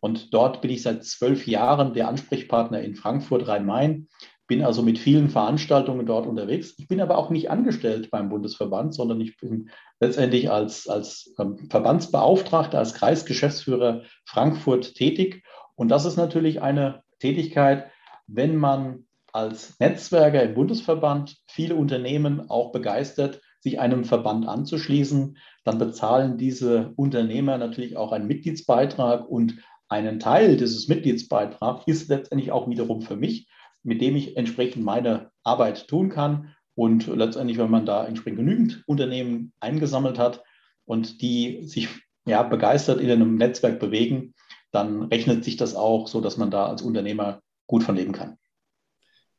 Und 0.00 0.34
dort 0.34 0.60
bin 0.60 0.70
ich 0.70 0.82
seit 0.82 1.04
zwölf 1.04 1.46
Jahren 1.46 1.94
der 1.94 2.08
Ansprechpartner 2.08 2.82
in 2.82 2.96
Frankfurt, 2.96 3.48
Rhein-Main 3.48 4.08
bin 4.46 4.62
also 4.62 4.82
mit 4.82 4.98
vielen 4.98 5.28
Veranstaltungen 5.28 6.06
dort 6.06 6.26
unterwegs. 6.26 6.74
Ich 6.78 6.86
bin 6.88 7.00
aber 7.00 7.18
auch 7.18 7.30
nicht 7.30 7.50
angestellt 7.50 8.10
beim 8.10 8.28
Bundesverband, 8.28 8.94
sondern 8.94 9.20
ich 9.20 9.36
bin 9.38 9.70
letztendlich 9.98 10.50
als, 10.50 10.88
als 10.88 11.34
ähm, 11.38 11.58
Verbandsbeauftragter, 11.68 12.78
als 12.78 12.94
Kreisgeschäftsführer 12.94 14.02
Frankfurt 14.24 14.94
tätig. 14.94 15.42
Und 15.74 15.88
das 15.88 16.04
ist 16.04 16.16
natürlich 16.16 16.62
eine 16.62 17.02
Tätigkeit, 17.18 17.90
wenn 18.26 18.56
man 18.56 19.06
als 19.32 19.78
Netzwerker 19.80 20.42
im 20.42 20.54
Bundesverband 20.54 21.36
viele 21.46 21.76
Unternehmen 21.76 22.48
auch 22.48 22.72
begeistert, 22.72 23.40
sich 23.60 23.80
einem 23.80 24.04
Verband 24.04 24.48
anzuschließen, 24.48 25.36
dann 25.64 25.78
bezahlen 25.78 26.38
diese 26.38 26.92
Unternehmer 26.96 27.58
natürlich 27.58 27.96
auch 27.96 28.12
einen 28.12 28.28
Mitgliedsbeitrag 28.28 29.28
und 29.28 29.56
einen 29.88 30.18
Teil 30.18 30.56
dieses 30.56 30.88
Mitgliedsbeitrags 30.88 31.84
ist 31.86 32.08
letztendlich 32.08 32.52
auch 32.52 32.68
wiederum 32.68 33.02
für 33.02 33.16
mich 33.16 33.48
mit 33.86 34.00
dem 34.00 34.16
ich 34.16 34.36
entsprechend 34.36 34.84
meine 34.84 35.30
Arbeit 35.44 35.86
tun 35.86 36.08
kann. 36.08 36.52
Und 36.74 37.06
letztendlich, 37.06 37.56
wenn 37.56 37.70
man 37.70 37.86
da 37.86 38.04
entsprechend 38.04 38.38
genügend 38.38 38.82
Unternehmen 38.86 39.52
eingesammelt 39.60 40.18
hat 40.18 40.42
und 40.84 41.22
die 41.22 41.62
sich 41.62 41.88
ja, 42.26 42.42
begeistert 42.42 43.00
in 43.00 43.10
einem 43.10 43.36
Netzwerk 43.36 43.78
bewegen, 43.78 44.34
dann 44.76 45.04
rechnet 45.04 45.42
sich 45.42 45.56
das 45.56 45.74
auch 45.74 46.06
so, 46.06 46.20
dass 46.20 46.36
man 46.36 46.50
da 46.50 46.66
als 46.66 46.82
Unternehmer 46.82 47.40
gut 47.66 47.82
von 47.82 47.96
leben 47.96 48.12
kann. 48.12 48.36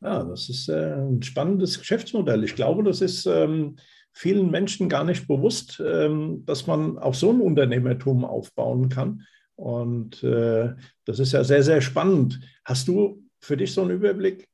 Ja, 0.01 0.23
das 0.23 0.49
ist 0.49 0.67
äh, 0.67 0.95
ein 0.95 1.21
spannendes 1.21 1.79
Geschäftsmodell. 1.79 2.43
Ich 2.43 2.55
glaube, 2.55 2.83
das 2.83 3.01
ist 3.01 3.25
ähm, 3.25 3.77
vielen 4.13 4.49
Menschen 4.51 4.89
gar 4.89 5.03
nicht 5.03 5.27
bewusst, 5.27 5.81
ähm, 5.83 6.43
dass 6.45 6.67
man 6.67 6.97
auch 6.97 7.13
so 7.13 7.31
ein 7.31 7.41
Unternehmertum 7.41 8.25
aufbauen 8.25 8.89
kann. 8.89 9.23
Und 9.55 10.23
äh, 10.23 10.73
das 11.05 11.19
ist 11.19 11.33
ja 11.33 11.43
sehr, 11.43 11.63
sehr 11.63 11.81
spannend. 11.81 12.39
Hast 12.65 12.87
du 12.87 13.23
für 13.39 13.57
dich 13.57 13.73
so 13.73 13.81
einen 13.81 13.91
Überblick? 13.91 14.47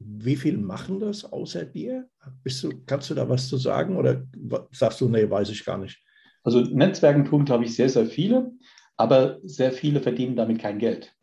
Wie 0.00 0.36
viel 0.36 0.58
machen 0.58 1.00
das 1.00 1.24
außer 1.24 1.64
dir? 1.64 2.08
Du, 2.44 2.70
kannst 2.86 3.10
du 3.10 3.14
da 3.14 3.28
was 3.28 3.48
zu 3.48 3.56
sagen 3.56 3.96
oder 3.96 4.22
sagst 4.70 5.00
du, 5.00 5.08
nee, 5.08 5.28
weiß 5.28 5.50
ich 5.50 5.64
gar 5.64 5.78
nicht? 5.78 5.98
Also 6.44 6.60
Netzwerken 6.60 7.24
tun, 7.24 7.44
glaube 7.44 7.64
ich, 7.64 7.74
sehr, 7.74 7.88
sehr 7.88 8.06
viele, 8.06 8.52
aber 8.98 9.38
sehr 9.42 9.72
viele 9.72 10.00
verdienen 10.00 10.36
damit 10.36 10.58
kein 10.58 10.78
Geld. 10.78 11.14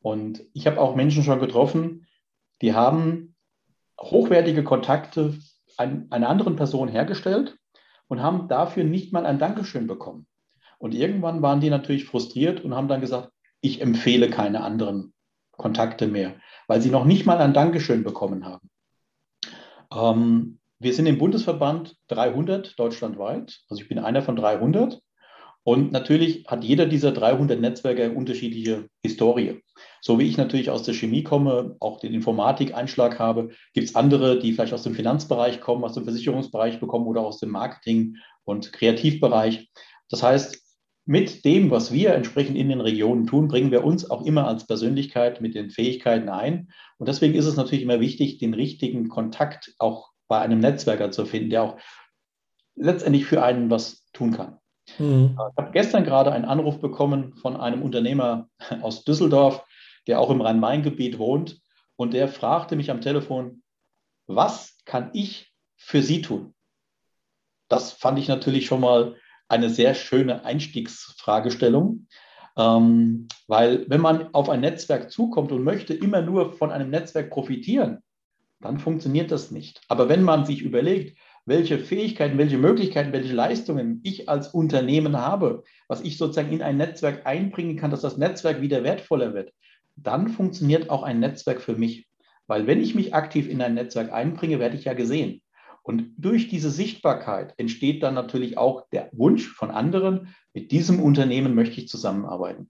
Und 0.00 0.44
ich 0.52 0.66
habe 0.66 0.80
auch 0.80 0.94
Menschen 0.94 1.24
schon 1.24 1.40
getroffen, 1.40 2.06
die 2.62 2.74
haben 2.74 3.34
hochwertige 4.00 4.62
Kontakte 4.62 5.36
an, 5.76 6.06
einer 6.10 6.28
anderen 6.28 6.54
Person 6.54 6.88
hergestellt 6.88 7.56
und 8.06 8.22
haben 8.22 8.46
dafür 8.48 8.84
nicht 8.84 9.12
mal 9.12 9.26
ein 9.26 9.38
Dankeschön 9.38 9.86
bekommen. 9.86 10.26
Und 10.78 10.94
irgendwann 10.94 11.42
waren 11.42 11.60
die 11.60 11.70
natürlich 11.70 12.04
frustriert 12.04 12.64
und 12.64 12.74
haben 12.74 12.88
dann 12.88 13.00
gesagt, 13.00 13.30
ich 13.60 13.80
empfehle 13.80 14.30
keine 14.30 14.62
anderen 14.62 15.12
Kontakte 15.52 16.06
mehr, 16.06 16.36
weil 16.68 16.80
sie 16.80 16.90
noch 16.90 17.04
nicht 17.04 17.26
mal 17.26 17.38
ein 17.38 17.52
Dankeschön 17.52 18.04
bekommen 18.04 18.44
haben. 18.44 18.70
Ähm, 19.92 20.60
wir 20.78 20.94
sind 20.94 21.06
im 21.06 21.18
Bundesverband 21.18 21.96
300 22.06 22.78
deutschlandweit, 22.78 23.60
also 23.68 23.82
ich 23.82 23.88
bin 23.88 23.98
einer 23.98 24.22
von 24.22 24.36
300. 24.36 25.02
Und 25.68 25.92
natürlich 25.92 26.46
hat 26.46 26.64
jeder 26.64 26.86
dieser 26.86 27.12
300 27.12 27.60
Netzwerke 27.60 28.04
eine 28.04 28.14
unterschiedliche 28.14 28.88
Historie. 29.02 29.60
So 30.00 30.18
wie 30.18 30.26
ich 30.26 30.38
natürlich 30.38 30.70
aus 30.70 30.82
der 30.82 30.94
Chemie 30.94 31.22
komme, 31.22 31.76
auch 31.78 32.00
den 32.00 32.14
Informatik-Einschlag 32.14 33.18
habe, 33.18 33.50
gibt 33.74 33.86
es 33.86 33.94
andere, 33.94 34.38
die 34.38 34.54
vielleicht 34.54 34.72
aus 34.72 34.84
dem 34.84 34.94
Finanzbereich 34.94 35.60
kommen, 35.60 35.84
aus 35.84 35.92
dem 35.92 36.04
Versicherungsbereich 36.04 36.80
bekommen 36.80 37.06
oder 37.06 37.20
aus 37.20 37.38
dem 37.38 37.50
Marketing- 37.50 38.16
und 38.44 38.72
Kreativbereich. 38.72 39.70
Das 40.08 40.22
heißt, 40.22 40.58
mit 41.04 41.44
dem, 41.44 41.70
was 41.70 41.92
wir 41.92 42.14
entsprechend 42.14 42.56
in 42.56 42.70
den 42.70 42.80
Regionen 42.80 43.26
tun, 43.26 43.48
bringen 43.48 43.70
wir 43.70 43.84
uns 43.84 44.10
auch 44.10 44.24
immer 44.24 44.48
als 44.48 44.66
Persönlichkeit 44.66 45.42
mit 45.42 45.54
den 45.54 45.68
Fähigkeiten 45.68 46.30
ein. 46.30 46.70
Und 46.96 47.10
deswegen 47.10 47.34
ist 47.34 47.44
es 47.44 47.56
natürlich 47.56 47.82
immer 47.82 48.00
wichtig, 48.00 48.38
den 48.38 48.54
richtigen 48.54 49.10
Kontakt 49.10 49.74
auch 49.78 50.12
bei 50.28 50.38
einem 50.38 50.60
Netzwerker 50.60 51.10
zu 51.10 51.26
finden, 51.26 51.50
der 51.50 51.62
auch 51.62 51.76
letztendlich 52.74 53.26
für 53.26 53.42
einen 53.42 53.68
was 53.68 54.08
tun 54.14 54.30
kann. 54.30 54.56
Mhm. 54.98 55.36
Ich 55.36 55.56
habe 55.56 55.72
gestern 55.72 56.04
gerade 56.04 56.32
einen 56.32 56.44
Anruf 56.44 56.80
bekommen 56.80 57.34
von 57.34 57.56
einem 57.56 57.82
Unternehmer 57.82 58.48
aus 58.82 59.04
Düsseldorf, 59.04 59.64
der 60.06 60.20
auch 60.20 60.30
im 60.30 60.40
Rhein-Main-Gebiet 60.40 61.18
wohnt. 61.18 61.60
Und 61.96 62.14
der 62.14 62.28
fragte 62.28 62.76
mich 62.76 62.90
am 62.90 63.00
Telefon, 63.00 63.62
was 64.26 64.78
kann 64.84 65.10
ich 65.14 65.52
für 65.76 66.02
Sie 66.02 66.22
tun? 66.22 66.54
Das 67.68 67.92
fand 67.92 68.18
ich 68.18 68.28
natürlich 68.28 68.66
schon 68.66 68.80
mal 68.80 69.16
eine 69.48 69.70
sehr 69.70 69.94
schöne 69.94 70.44
Einstiegsfragestellung. 70.44 72.06
Ähm, 72.56 73.28
weil 73.46 73.88
wenn 73.88 74.00
man 74.00 74.34
auf 74.34 74.48
ein 74.48 74.60
Netzwerk 74.60 75.10
zukommt 75.10 75.52
und 75.52 75.62
möchte 75.62 75.94
immer 75.94 76.22
nur 76.22 76.52
von 76.52 76.70
einem 76.70 76.90
Netzwerk 76.90 77.30
profitieren, 77.30 78.02
dann 78.60 78.78
funktioniert 78.78 79.30
das 79.30 79.50
nicht. 79.50 79.80
Aber 79.88 80.08
wenn 80.08 80.22
man 80.22 80.44
sich 80.44 80.62
überlegt, 80.62 81.16
welche 81.48 81.78
Fähigkeiten, 81.78 82.38
welche 82.38 82.58
Möglichkeiten, 82.58 83.12
welche 83.12 83.34
Leistungen 83.34 84.00
ich 84.04 84.28
als 84.28 84.48
Unternehmen 84.48 85.16
habe, 85.16 85.64
was 85.88 86.02
ich 86.02 86.18
sozusagen 86.18 86.52
in 86.52 86.62
ein 86.62 86.76
Netzwerk 86.76 87.26
einbringen 87.26 87.76
kann, 87.76 87.90
dass 87.90 88.02
das 88.02 88.18
Netzwerk 88.18 88.60
wieder 88.60 88.84
wertvoller 88.84 89.34
wird, 89.34 89.52
dann 89.96 90.28
funktioniert 90.28 90.90
auch 90.90 91.02
ein 91.02 91.20
Netzwerk 91.20 91.60
für 91.60 91.74
mich. 91.74 92.06
Weil 92.46 92.66
wenn 92.66 92.80
ich 92.80 92.94
mich 92.94 93.14
aktiv 93.14 93.48
in 93.48 93.60
ein 93.62 93.74
Netzwerk 93.74 94.12
einbringe, 94.12 94.58
werde 94.58 94.76
ich 94.76 94.84
ja 94.84 94.94
gesehen. 94.94 95.42
Und 95.82 96.12
durch 96.18 96.48
diese 96.48 96.70
Sichtbarkeit 96.70 97.54
entsteht 97.56 98.02
dann 98.02 98.14
natürlich 98.14 98.58
auch 98.58 98.86
der 98.90 99.08
Wunsch 99.12 99.48
von 99.48 99.70
anderen, 99.70 100.34
mit 100.52 100.70
diesem 100.70 101.00
Unternehmen 101.00 101.54
möchte 101.54 101.80
ich 101.80 101.88
zusammenarbeiten. 101.88 102.68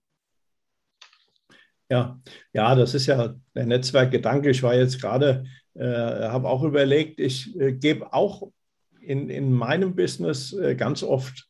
Ja, 1.90 2.20
ja, 2.52 2.74
das 2.74 2.94
ist 2.94 3.06
ja 3.06 3.34
der 3.54 3.66
Netzwerkgedanke. 3.66 4.50
Ich 4.50 4.62
war 4.62 4.74
jetzt 4.74 5.00
gerade, 5.00 5.46
äh, 5.74 5.84
habe 5.84 6.48
auch 6.48 6.62
überlegt, 6.62 7.18
ich 7.18 7.58
äh, 7.58 7.72
gebe 7.72 8.12
auch 8.12 8.52
in, 9.00 9.30
in 9.30 9.52
meinem 9.52 9.94
Business 9.94 10.52
äh, 10.52 10.74
ganz 10.74 11.02
oft, 11.02 11.48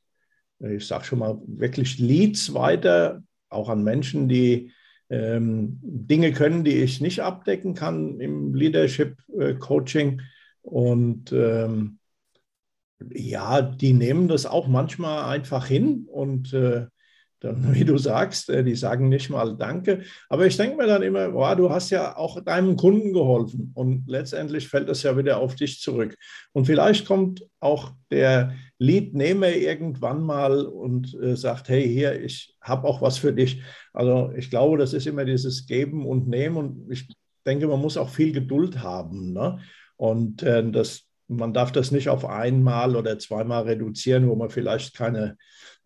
äh, 0.61 0.76
ich 0.76 0.87
sage 0.87 1.05
schon 1.05 1.19
mal, 1.19 1.40
wirklich 1.47 1.99
Leads 1.99 2.55
weiter, 2.55 3.23
auch 3.49 3.69
an 3.69 3.83
Menschen, 3.83 4.28
die 4.28 4.73
ähm, 5.11 5.78
Dinge 5.83 6.33
können, 6.33 6.64
die 6.64 6.83
ich 6.83 7.00
nicht 7.00 7.21
abdecken 7.21 7.75
kann 7.75 8.21
im 8.21 8.55
Leadership 8.55 9.17
äh, 9.38 9.55
Coaching. 9.55 10.21
Und 10.62 11.33
ähm, 11.33 11.99
ja, 13.12 13.62
die 13.62 13.93
nehmen 13.93 14.28
das 14.28 14.45
auch 14.45 14.69
manchmal 14.69 15.25
einfach 15.25 15.67
hin 15.67 16.07
und 16.11 16.52
äh, 16.52 16.87
dann, 17.40 17.75
wie 17.75 17.85
du 17.85 17.99
sagst, 17.99 18.50
äh, 18.50 18.64
die 18.64 18.75
sagen 18.75 19.09
nicht 19.09 19.30
mal 19.30 19.57
Danke. 19.57 20.02
Aber 20.28 20.47
ich 20.47 20.57
denke 20.57 20.76
mir 20.76 20.87
dann 20.87 21.02
immer, 21.02 21.30
boah, 21.30 21.54
du 21.57 21.71
hast 21.71 21.90
ja 21.90 22.16
auch 22.16 22.42
deinem 22.42 22.76
Kunden 22.76 23.12
geholfen 23.12 23.73
und 23.75 24.04
letztendlich 24.07 24.68
fällt 24.68 24.88
das 24.88 25.02
ja 25.02 25.16
wieder 25.16 25.38
auf 25.38 25.54
dich 25.54 25.80
zurück. 25.80 26.16
Und 26.52 26.66
vielleicht 26.66 27.07
kommt 27.07 27.45
auch 27.61 27.92
der 28.11 28.54
Leadnehmer 28.78 29.49
irgendwann 29.49 30.23
mal 30.23 30.66
und 30.66 31.14
äh, 31.21 31.37
sagt, 31.37 31.68
hey, 31.68 31.87
hier, 31.88 32.21
ich 32.23 32.57
habe 32.61 32.87
auch 32.87 33.02
was 33.02 33.18
für 33.18 33.33
dich. 33.33 33.62
Also 33.92 34.33
ich 34.37 34.50
glaube, 34.50 34.78
das 34.78 34.92
ist 34.92 35.07
immer 35.07 35.25
dieses 35.25 35.66
Geben 35.66 36.07
und 36.07 36.28
Nehmen 36.28 36.57
und 36.57 36.92
ich 36.92 37.09
denke, 37.47 37.66
man 37.66 37.80
muss 37.80 37.97
auch 37.97 38.09
viel 38.09 38.33
Geduld 38.33 38.83
haben. 38.83 39.33
Ne? 39.33 39.59
Und 39.97 40.42
äh, 40.42 40.71
das, 40.71 41.08
man 41.29 41.53
darf 41.53 41.73
das 41.73 41.91
nicht 41.91 42.09
auf 42.09 42.25
einmal 42.25 42.97
oder 42.97 43.19
zweimal 43.19 43.65
reduzieren, 43.65 44.29
wo 44.29 44.35
man 44.35 44.51
vielleicht 44.51 44.95
keine 44.95 45.37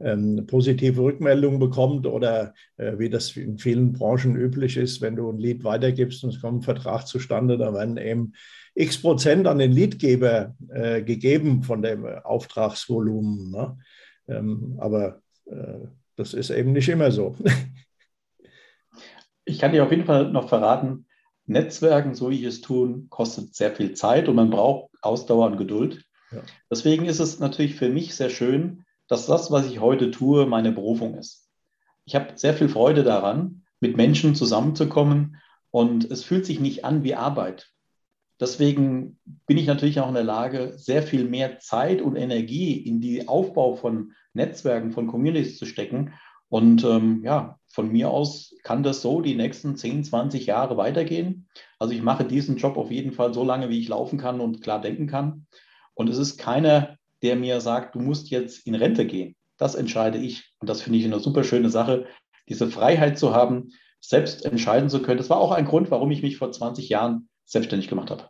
ähm, 0.00 0.46
positive 0.46 1.00
Rückmeldung 1.00 1.58
bekommt 1.58 2.06
oder 2.06 2.54
äh, 2.76 2.98
wie 2.98 3.10
das 3.10 3.36
in 3.36 3.58
vielen 3.58 3.92
Branchen 3.92 4.36
üblich 4.36 4.76
ist, 4.76 5.00
wenn 5.00 5.16
du 5.16 5.28
ein 5.28 5.38
Lied 5.38 5.64
weitergibst 5.64 6.22
und 6.24 6.30
es 6.30 6.40
kommt 6.40 6.60
ein 6.60 6.62
Vertrag 6.62 7.06
zustande, 7.06 7.58
dann 7.58 7.74
werden 7.74 7.96
eben 7.96 8.32
x 8.74 9.02
Prozent 9.02 9.46
an 9.46 9.58
den 9.58 9.72
Liedgeber 9.72 10.54
äh, 10.68 11.02
gegeben 11.02 11.62
von 11.62 11.82
dem 11.82 12.06
Auftragsvolumen. 12.06 13.50
Ne? 13.50 13.78
Ähm, 14.28 14.76
aber 14.78 15.20
äh, 15.46 15.86
das 16.16 16.34
ist 16.34 16.50
eben 16.50 16.72
nicht 16.72 16.88
immer 16.88 17.10
so. 17.10 17.36
Ich 19.44 19.58
kann 19.58 19.72
dir 19.72 19.84
auf 19.84 19.90
jeden 19.90 20.04
Fall 20.04 20.30
noch 20.30 20.48
verraten, 20.48 21.06
Netzwerken, 21.46 22.14
so 22.14 22.30
wie 22.30 22.40
ich 22.40 22.44
es 22.44 22.60
tun, 22.60 23.08
kostet 23.10 23.54
sehr 23.54 23.74
viel 23.74 23.94
Zeit 23.94 24.28
und 24.28 24.36
man 24.36 24.50
braucht 24.50 24.90
Ausdauer 25.02 25.46
und 25.46 25.56
Geduld. 25.56 26.04
Ja. 26.30 26.42
Deswegen 26.70 27.06
ist 27.06 27.20
es 27.20 27.40
natürlich 27.40 27.74
für 27.74 27.88
mich 27.88 28.14
sehr 28.14 28.30
schön, 28.30 28.84
dass 29.08 29.26
das, 29.26 29.50
was 29.50 29.66
ich 29.66 29.80
heute 29.80 30.10
tue, 30.10 30.46
meine 30.46 30.72
Berufung 30.72 31.16
ist. 31.18 31.48
Ich 32.04 32.14
habe 32.14 32.32
sehr 32.36 32.54
viel 32.54 32.68
Freude 32.68 33.02
daran, 33.02 33.62
mit 33.80 33.96
Menschen 33.96 34.34
zusammenzukommen 34.34 35.36
und 35.70 36.10
es 36.10 36.24
fühlt 36.24 36.46
sich 36.46 36.60
nicht 36.60 36.84
an 36.84 37.02
wie 37.02 37.14
Arbeit. 37.14 37.72
Deswegen 38.40 39.18
bin 39.46 39.56
ich 39.56 39.66
natürlich 39.66 40.00
auch 40.00 40.08
in 40.08 40.14
der 40.14 40.24
Lage, 40.24 40.72
sehr 40.76 41.02
viel 41.02 41.24
mehr 41.24 41.58
Zeit 41.58 42.00
und 42.00 42.16
Energie 42.16 42.72
in 42.72 43.00
die 43.00 43.28
Aufbau 43.28 43.76
von 43.76 44.12
Netzwerken, 44.32 44.90
von 44.90 45.06
Communities 45.06 45.58
zu 45.58 45.66
stecken. 45.66 46.12
Und 46.52 46.84
ähm, 46.84 47.22
ja, 47.24 47.58
von 47.68 47.90
mir 47.90 48.10
aus 48.10 48.54
kann 48.62 48.82
das 48.82 49.00
so 49.00 49.22
die 49.22 49.34
nächsten 49.34 49.76
10, 49.76 50.04
20 50.04 50.44
Jahre 50.44 50.76
weitergehen. 50.76 51.48
Also 51.78 51.94
ich 51.94 52.02
mache 52.02 52.24
diesen 52.24 52.56
Job 52.56 52.76
auf 52.76 52.90
jeden 52.90 53.12
Fall 53.12 53.32
so 53.32 53.42
lange, 53.42 53.70
wie 53.70 53.80
ich 53.80 53.88
laufen 53.88 54.18
kann 54.18 54.40
und 54.40 54.62
klar 54.62 54.80
denken 54.80 55.06
kann. 55.06 55.46
Und 55.94 56.10
es 56.10 56.18
ist 56.18 56.36
keiner 56.36 56.98
der 57.22 57.36
mir 57.36 57.60
sagt, 57.60 57.94
du 57.94 58.00
musst 58.00 58.30
jetzt 58.30 58.66
in 58.66 58.74
Rente 58.74 59.06
gehen. 59.06 59.36
Das 59.56 59.74
entscheide 59.74 60.18
ich. 60.18 60.52
Und 60.58 60.68
das 60.68 60.82
finde 60.82 60.98
ich 60.98 61.04
eine 61.04 61.20
super 61.20 61.44
schöne 61.44 61.70
Sache, 61.70 62.06
diese 62.48 62.68
Freiheit 62.68 63.18
zu 63.18 63.34
haben, 63.34 63.70
selbst 64.00 64.44
entscheiden 64.44 64.90
zu 64.90 65.00
können. 65.00 65.18
Das 65.18 65.30
war 65.30 65.38
auch 65.38 65.52
ein 65.52 65.64
Grund, 65.64 65.90
warum 65.90 66.10
ich 66.10 66.22
mich 66.22 66.36
vor 66.36 66.50
20 66.50 66.88
Jahren 66.88 67.28
selbstständig 67.44 67.88
gemacht 67.88 68.10
habe. 68.10 68.28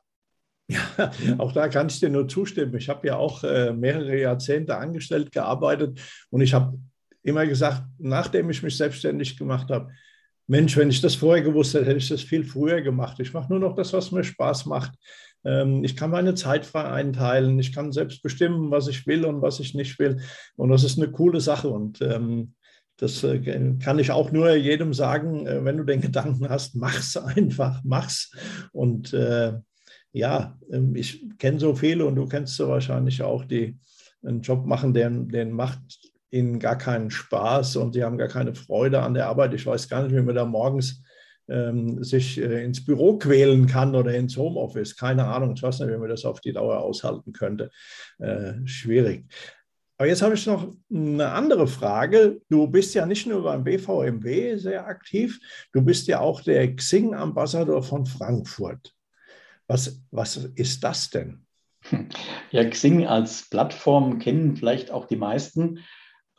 Ja, 0.69 1.11
auch 1.39 1.53
da 1.53 1.69
kann 1.69 1.89
ich 1.89 2.01
dir 2.01 2.11
nur 2.11 2.29
zustimmen. 2.29 2.77
Ich 2.77 2.89
habe 2.89 3.07
ja 3.07 3.17
auch 3.17 3.43
äh, 3.45 3.73
mehrere 3.73 4.19
Jahrzehnte 4.19 4.77
angestellt 4.77 5.33
gearbeitet 5.33 6.01
und 6.31 6.41
ich 6.41 6.55
habe 6.55 6.79
immer 7.23 7.47
gesagt, 7.47 7.83
nachdem 7.99 8.51
ich 8.51 8.63
mich 8.63 8.77
selbstständig 8.77 9.37
gemacht 9.37 9.71
habe, 9.71 9.91
Mensch, 10.47 10.77
wenn 10.77 10.91
ich 10.91 11.01
das 11.01 11.15
vorher 11.15 11.43
gewusst 11.43 11.75
hätte, 11.75 11.87
hätte 11.87 11.99
ich 11.99 12.09
das 12.09 12.23
viel 12.23 12.45
früher 12.45 12.83
gemacht. 12.83 13.21
Ich 13.21 13.33
mache 13.33 13.51
nur 13.51 13.61
noch 13.61 13.75
das, 13.75 13.93
was 13.93 14.11
mir 14.11 14.25
Spaß 14.25 14.67
macht. 14.67 14.93
Ähm, 15.45 15.85
ich 15.85 15.97
kann 15.97 16.11
meine 16.11 16.35
Zeit 16.35 16.67
frei 16.67 16.85
einteilen. 16.85 17.59
Ich 17.59 17.73
kann 17.73 17.93
selbst 17.93 18.23
bestimmen, 18.23 18.71
was 18.71 18.89
ich 18.89 19.07
will 19.07 19.25
und 19.25 19.41
was 19.41 19.61
ich 19.61 19.75
nicht 19.75 19.99
will. 19.99 20.21
Und 20.57 20.71
das 20.71 20.85
ist 20.85 20.99
eine 20.99 21.11
coole 21.11 21.41
Sache. 21.41 21.69
Und 21.69 22.03
ähm, 22.03 22.55
das 22.97 23.23
äh, 23.25 23.41
kann 23.79 23.99
ich 23.99 24.11
auch 24.11 24.31
nur 24.33 24.55
jedem 24.55 24.93
sagen, 24.93 25.47
äh, 25.47 25.65
wenn 25.65 25.77
du 25.77 25.85
den 25.85 26.01
Gedanken 26.03 26.49
hast, 26.49 26.75
mach's 26.77 27.17
einfach, 27.17 27.81
mach's. 27.85 28.33
Und 28.73 29.13
äh, 29.13 29.55
ja, 30.13 30.59
ähm, 30.71 30.95
ich 30.95 31.27
kenne 31.39 31.59
so 31.59 31.75
viele 31.75 32.05
und 32.05 32.17
du 32.17 32.27
kennst 32.27 32.57
so 32.57 32.69
wahrscheinlich 32.69 33.23
auch, 33.23 33.45
die 33.45 33.79
einen 34.25 34.43
Job 34.43 34.67
machen, 34.67 34.93
den, 34.93 35.29
den 35.29 35.51
macht 35.51 36.12
ihnen 36.33 36.59
gar 36.59 36.77
keinen 36.77 37.11
Spaß 37.11 37.77
und 37.77 37.93
sie 37.93 38.03
haben 38.03 38.19
gar 38.19 38.29
keine 38.29 38.55
Freude 38.55 39.03
an 39.03 39.15
der 39.15 39.29
Arbeit. 39.29 39.55
Ich 39.55 39.67
weiß 39.67 39.89
gar 39.89 40.03
nicht, 40.03 40.17
wie 40.17 40.23
man 40.23 40.35
da 40.35 40.45
morgens 40.45 41.03
ähm, 41.49 42.03
sich 42.03 42.41
äh, 42.41 42.65
ins 42.65 42.85
Büro 42.85 43.19
quälen 43.19 43.67
kann 43.67 43.95
oder 43.95 44.15
ins 44.15 44.37
Homeoffice. 44.37 44.97
Keine 44.97 45.27
Ahnung, 45.27 45.53
ich 45.55 45.63
weiß 45.63 45.81
nicht, 45.81 45.91
wie 45.91 45.99
man 45.99 46.09
das 46.09 46.25
auf 46.25 46.41
die 46.41 46.53
Dauer 46.53 46.79
aushalten 46.79 47.33
könnte. 47.33 47.71
Äh, 48.19 48.55
schwierig. 48.65 49.27
Aber 49.99 50.09
jetzt 50.09 50.23
habe 50.23 50.35
ich 50.35 50.47
noch 50.47 50.75
eine 50.91 51.29
andere 51.29 51.69
Frage. 51.69 52.41
Du 52.49 52.67
bist 52.67 52.95
ja 52.95 53.07
nicht 53.07 53.27
nur 53.27 53.45
beim 53.45 53.63
BVMW 53.63 54.57
sehr 54.57 54.87
aktiv, 54.87 55.39
du 55.73 55.83
bist 55.83 56.07
ja 56.09 56.21
auch 56.21 56.41
der 56.41 56.75
Xing-Ambassador 56.75 57.83
von 57.83 58.07
Frankfurt. 58.07 58.95
Was, 59.69 60.01
was 60.11 60.37
ist 60.57 60.83
das 60.83 61.11
denn? 61.11 61.47
Ja, 62.51 62.69
Xing 62.69 63.07
als 63.07 63.49
Plattform 63.49 64.19
kennen 64.19 64.57
vielleicht 64.57 64.91
auch 64.91 65.07
die 65.07 65.17
meisten. 65.17 65.81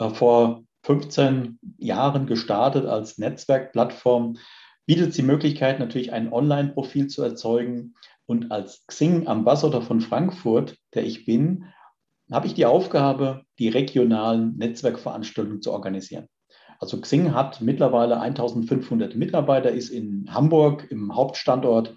Äh, 0.03 0.09
vor 0.09 0.63
15 0.83 1.59
Jahren 1.77 2.27
gestartet 2.27 2.85
als 2.85 3.17
Netzwerkplattform 3.17 4.37
bietet 4.85 5.09
es 5.09 5.15
die 5.15 5.23
Möglichkeit, 5.23 5.79
natürlich 5.79 6.11
ein 6.11 6.31
Online-Profil 6.33 7.07
zu 7.07 7.23
erzeugen, 7.23 7.95
Und 8.25 8.51
als 8.51 8.85
Xing-Ambassador 8.87 9.81
von 9.81 10.01
Frankfurt, 10.01 10.77
der 10.93 11.05
ich 11.05 11.25
bin, 11.25 11.65
habe 12.31 12.47
ich 12.47 12.53
die 12.53 12.65
Aufgabe, 12.65 13.43
die 13.59 13.69
regionalen 13.69 14.57
Netzwerkveranstaltungen 14.57 15.61
zu 15.61 15.71
organisieren. 15.71 16.27
Also 16.79 16.99
Xing 16.99 17.33
hat 17.33 17.61
mittlerweile 17.61 18.19
1500 18.19 19.15
Mitarbeiter, 19.15 19.71
ist 19.71 19.89
in 19.89 20.33
Hamburg 20.33 20.87
im 20.89 21.15
Hauptstandort, 21.15 21.95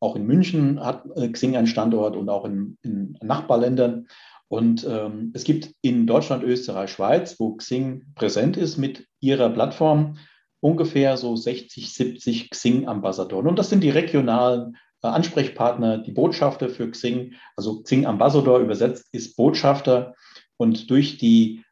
auch 0.00 0.14
in 0.14 0.26
München 0.26 0.84
hat 0.84 1.04
äh, 1.16 1.28
Xing 1.28 1.56
einen 1.56 1.66
Standort 1.66 2.16
und 2.16 2.28
auch 2.28 2.44
in, 2.44 2.78
in 2.82 3.18
Nachbarländern. 3.20 4.06
Und 4.48 4.86
ähm, 4.88 5.30
es 5.34 5.44
gibt 5.44 5.74
in 5.82 6.06
Deutschland, 6.06 6.42
Österreich, 6.42 6.90
Schweiz, 6.90 7.38
wo 7.38 7.56
Xing 7.56 8.06
präsent 8.14 8.56
ist 8.56 8.78
mit 8.78 9.06
ihrer 9.20 9.50
Plattform, 9.50 10.16
ungefähr 10.60 11.16
so 11.16 11.36
60, 11.36 11.92
70 11.92 12.50
Xing-Ambassadoren. 12.50 13.46
Und 13.46 13.58
das 13.58 13.68
sind 13.68 13.84
die 13.84 13.90
regionalen 13.90 14.76
äh, 15.02 15.08
Ansprechpartner, 15.08 15.98
die 15.98 16.12
Botschafter 16.12 16.70
für 16.70 16.90
Xing. 16.90 17.34
Also 17.56 17.82
Xing-Ambassador 17.82 18.58
übersetzt 18.60 19.06
ist 19.12 19.36
Botschafter. 19.36 20.14
Und 20.56 20.90
durch 20.90 21.18
die 21.18 21.62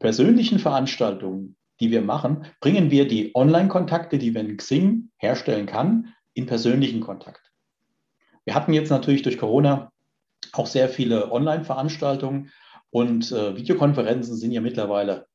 persönlichen 0.00 0.58
Veranstaltungen, 0.58 1.56
die 1.80 1.90
wir 1.92 2.02
machen, 2.02 2.46
bringen 2.60 2.90
wir 2.90 3.06
die 3.06 3.30
Online-Kontakte, 3.34 4.18
die 4.18 4.34
wir 4.34 4.40
in 4.40 4.56
Xing 4.56 5.10
herstellen 5.18 5.66
kann, 5.66 6.14
in 6.34 6.46
persönlichen 6.46 7.00
Kontakt. 7.00 7.52
Wir 8.44 8.54
hatten 8.54 8.72
jetzt 8.72 8.90
natürlich 8.90 9.22
durch 9.22 9.38
Corona 9.38 9.92
auch 10.52 10.66
sehr 10.66 10.88
viele 10.88 11.32
Online-Veranstaltungen 11.32 12.50
und 12.90 13.32
äh, 13.32 13.56
Videokonferenzen 13.56 14.36
sind 14.36 14.52
ja 14.52 14.60
mittlerweile 14.60 15.26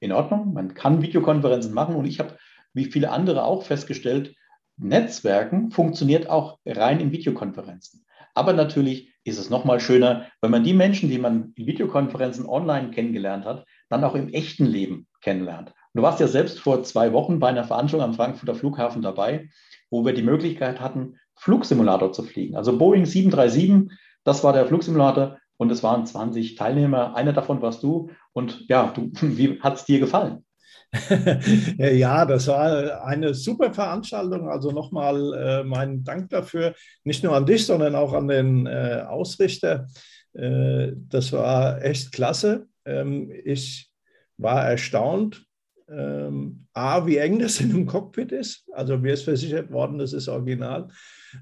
in 0.00 0.12
Ordnung. 0.12 0.52
Man 0.52 0.74
kann 0.74 1.02
Videokonferenzen 1.02 1.72
machen 1.72 1.94
und 1.94 2.06
ich 2.06 2.18
habe, 2.18 2.36
wie 2.72 2.86
viele 2.86 3.10
andere 3.10 3.44
auch 3.44 3.62
festgestellt, 3.62 4.34
Netzwerken 4.78 5.70
funktioniert 5.70 6.28
auch 6.28 6.58
rein 6.66 7.00
in 7.00 7.12
Videokonferenzen. 7.12 8.04
Aber 8.34 8.52
natürlich 8.52 9.12
ist 9.24 9.38
es 9.38 9.50
nochmal 9.50 9.78
schöner, 9.78 10.26
wenn 10.40 10.50
man 10.50 10.64
die 10.64 10.72
Menschen, 10.72 11.10
die 11.10 11.18
man 11.18 11.52
in 11.54 11.66
Videokonferenzen 11.66 12.46
online 12.46 12.90
kennengelernt 12.90 13.44
hat, 13.44 13.66
dann 13.88 14.04
auch 14.04 14.14
im 14.14 14.30
echten 14.30 14.64
Leben 14.64 15.06
kennenlernt. 15.20 15.72
Du 15.94 16.02
warst 16.02 16.20
ja 16.20 16.26
selbst 16.26 16.58
vor 16.58 16.82
zwei 16.82 17.12
Wochen 17.12 17.38
bei 17.38 17.48
einer 17.48 17.64
Veranstaltung 17.64 18.08
am 18.08 18.14
Frankfurter 18.14 18.54
Flughafen 18.54 19.02
dabei, 19.02 19.50
wo 19.90 20.04
wir 20.04 20.14
die 20.14 20.22
Möglichkeit 20.22 20.80
hatten, 20.80 21.18
Flugsimulator 21.36 22.12
zu 22.12 22.22
fliegen. 22.22 22.56
Also 22.56 22.78
Boeing 22.78 23.04
737, 23.04 23.96
das 24.24 24.44
war 24.44 24.52
der 24.52 24.66
Flugsimulator 24.66 25.38
und 25.56 25.70
es 25.70 25.82
waren 25.82 26.06
20 26.06 26.56
Teilnehmer. 26.56 27.14
Einer 27.14 27.32
davon 27.32 27.62
warst 27.62 27.82
du. 27.82 28.10
Und 28.32 28.68
ja, 28.68 28.92
du, 28.94 29.10
wie 29.20 29.60
hat 29.60 29.76
es 29.76 29.84
dir 29.84 30.00
gefallen? 30.00 30.44
ja, 31.78 32.26
das 32.26 32.48
war 32.48 33.04
eine 33.04 33.32
super 33.32 33.72
Veranstaltung. 33.72 34.48
Also 34.48 34.72
nochmal 34.72 35.34
äh, 35.34 35.64
meinen 35.64 36.04
Dank 36.04 36.30
dafür. 36.30 36.74
Nicht 37.04 37.24
nur 37.24 37.34
an 37.34 37.46
dich, 37.46 37.64
sondern 37.64 37.94
auch 37.94 38.12
an 38.12 38.28
den 38.28 38.66
äh, 38.66 39.04
Ausrichter. 39.08 39.86
Äh, 40.34 40.92
das 40.94 41.32
war 41.32 41.82
echt 41.82 42.12
klasse. 42.12 42.66
Ähm, 42.84 43.32
ich 43.44 43.90
war 44.36 44.64
erstaunt, 44.64 45.46
ähm, 45.88 46.66
A, 46.72 47.06
wie 47.06 47.18
eng 47.18 47.38
das 47.38 47.60
in 47.60 47.70
einem 47.70 47.86
Cockpit 47.86 48.32
ist. 48.32 48.64
Also 48.72 48.98
mir 48.98 49.14
ist 49.14 49.24
versichert 49.24 49.70
worden, 49.70 49.98
das 49.98 50.12
ist 50.12 50.28
original. 50.28 50.88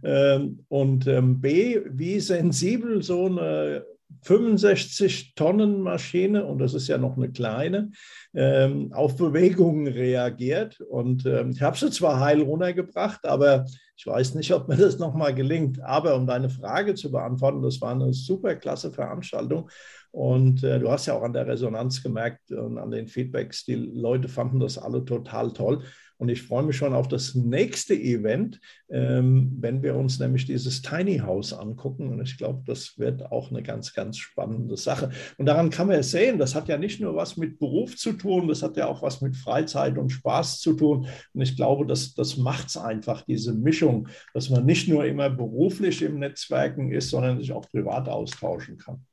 Ähm, 0.03 0.65
und 0.69 1.07
ähm, 1.07 1.41
B, 1.41 1.81
wie 1.91 2.21
sensibel 2.21 3.03
so 3.03 3.27
eine 3.27 3.85
65 4.23 5.35
Tonnen 5.35 5.81
Maschine, 5.83 6.45
und 6.45 6.59
das 6.59 6.75
ist 6.75 6.89
ja 6.89 6.99
noch 6.99 7.17
eine 7.17 7.31
kleine, 7.31 7.91
ähm, 8.35 8.93
auf 8.93 9.17
Bewegungen 9.17 9.87
reagiert. 9.87 10.81
Und 10.81 11.25
ich 11.25 11.63
habe 11.63 11.79
sie 11.79 11.91
zwar 11.91 12.21
heil 12.21 12.43
runtergebracht, 12.43 13.25
aber 13.25 13.67
ich 13.97 14.07
weiß 14.07 14.35
nicht, 14.35 14.53
ob 14.55 14.67
mir 14.67 14.77
das 14.77 14.99
nochmal 14.99 15.35
gelingt. 15.35 15.81
Aber 15.83 16.17
um 16.17 16.27
deine 16.27 16.49
Frage 16.49 16.95
zu 16.95 17.11
beantworten, 17.11 17.63
das 17.63 17.81
war 17.81 17.93
eine 17.93 18.13
super 18.15 18.57
klasse 18.57 18.91
Veranstaltung. 18.91 19.71
Und 20.11 20.65
äh, 20.65 20.81
du 20.81 20.91
hast 20.91 21.07
ja 21.07 21.15
auch 21.15 21.23
an 21.23 21.35
der 21.35 21.47
Resonanz 21.47 22.03
gemerkt 22.03 22.51
und 22.51 22.79
an 22.79 22.91
den 22.91 23.07
Feedbacks, 23.09 23.65
die 23.65 23.75
Leute 23.75 24.29
fanden 24.29 24.59
das 24.59 24.79
alle 24.79 25.05
total 25.05 25.53
toll. 25.53 25.83
Und 26.21 26.29
ich 26.29 26.43
freue 26.43 26.65
mich 26.65 26.77
schon 26.77 26.93
auf 26.93 27.09
das 27.09 27.35
nächste 27.35 27.95
Event, 27.95 28.61
ähm, 28.91 29.57
wenn 29.59 29.83
wir 29.83 29.95
uns 29.97 30.19
nämlich 30.19 30.45
dieses 30.45 30.83
Tiny 30.83 31.21
House 31.21 31.55
angucken. 31.55 32.11
Und 32.11 32.21
ich 32.21 32.37
glaube, 32.37 32.63
das 32.67 32.99
wird 32.99 33.33
auch 33.33 33.51
eine 33.51 33.63
ganz, 33.63 33.95
ganz 33.95 34.19
spannende 34.19 34.77
Sache. 34.77 35.09
Und 35.39 35.47
daran 35.47 35.71
kann 35.71 35.87
man 35.87 35.97
ja 35.97 36.03
sehen, 36.03 36.39
das 36.39 36.55
hat 36.55 36.69
ja 36.69 36.77
nicht 36.77 37.01
nur 37.01 37.17
was 37.17 37.39
mit 37.39 37.59
Beruf 37.59 37.97
zu 37.97 38.13
tun, 38.13 38.49
das 38.49 38.63
hat 38.63 38.77
ja 38.77 38.87
auch 38.87 39.01
was 39.01 39.23
mit 39.23 39.35
Freizeit 39.35 39.97
und 39.97 40.11
Spaß 40.11 40.61
zu 40.61 40.75
tun. 40.75 41.07
Und 41.33 41.41
ich 41.41 41.57
glaube, 41.57 41.87
das, 41.87 42.13
das 42.13 42.37
macht 42.37 42.69
es 42.69 42.77
einfach, 42.77 43.23
diese 43.23 43.55
Mischung, 43.55 44.07
dass 44.35 44.51
man 44.51 44.67
nicht 44.67 44.89
nur 44.89 45.07
immer 45.07 45.31
beruflich 45.31 46.03
im 46.03 46.19
Netzwerken 46.19 46.93
ist, 46.93 47.09
sondern 47.09 47.41
sich 47.41 47.53
auch 47.53 47.67
privat 47.71 48.11
austauschen 48.11 48.77
kann. 48.77 49.07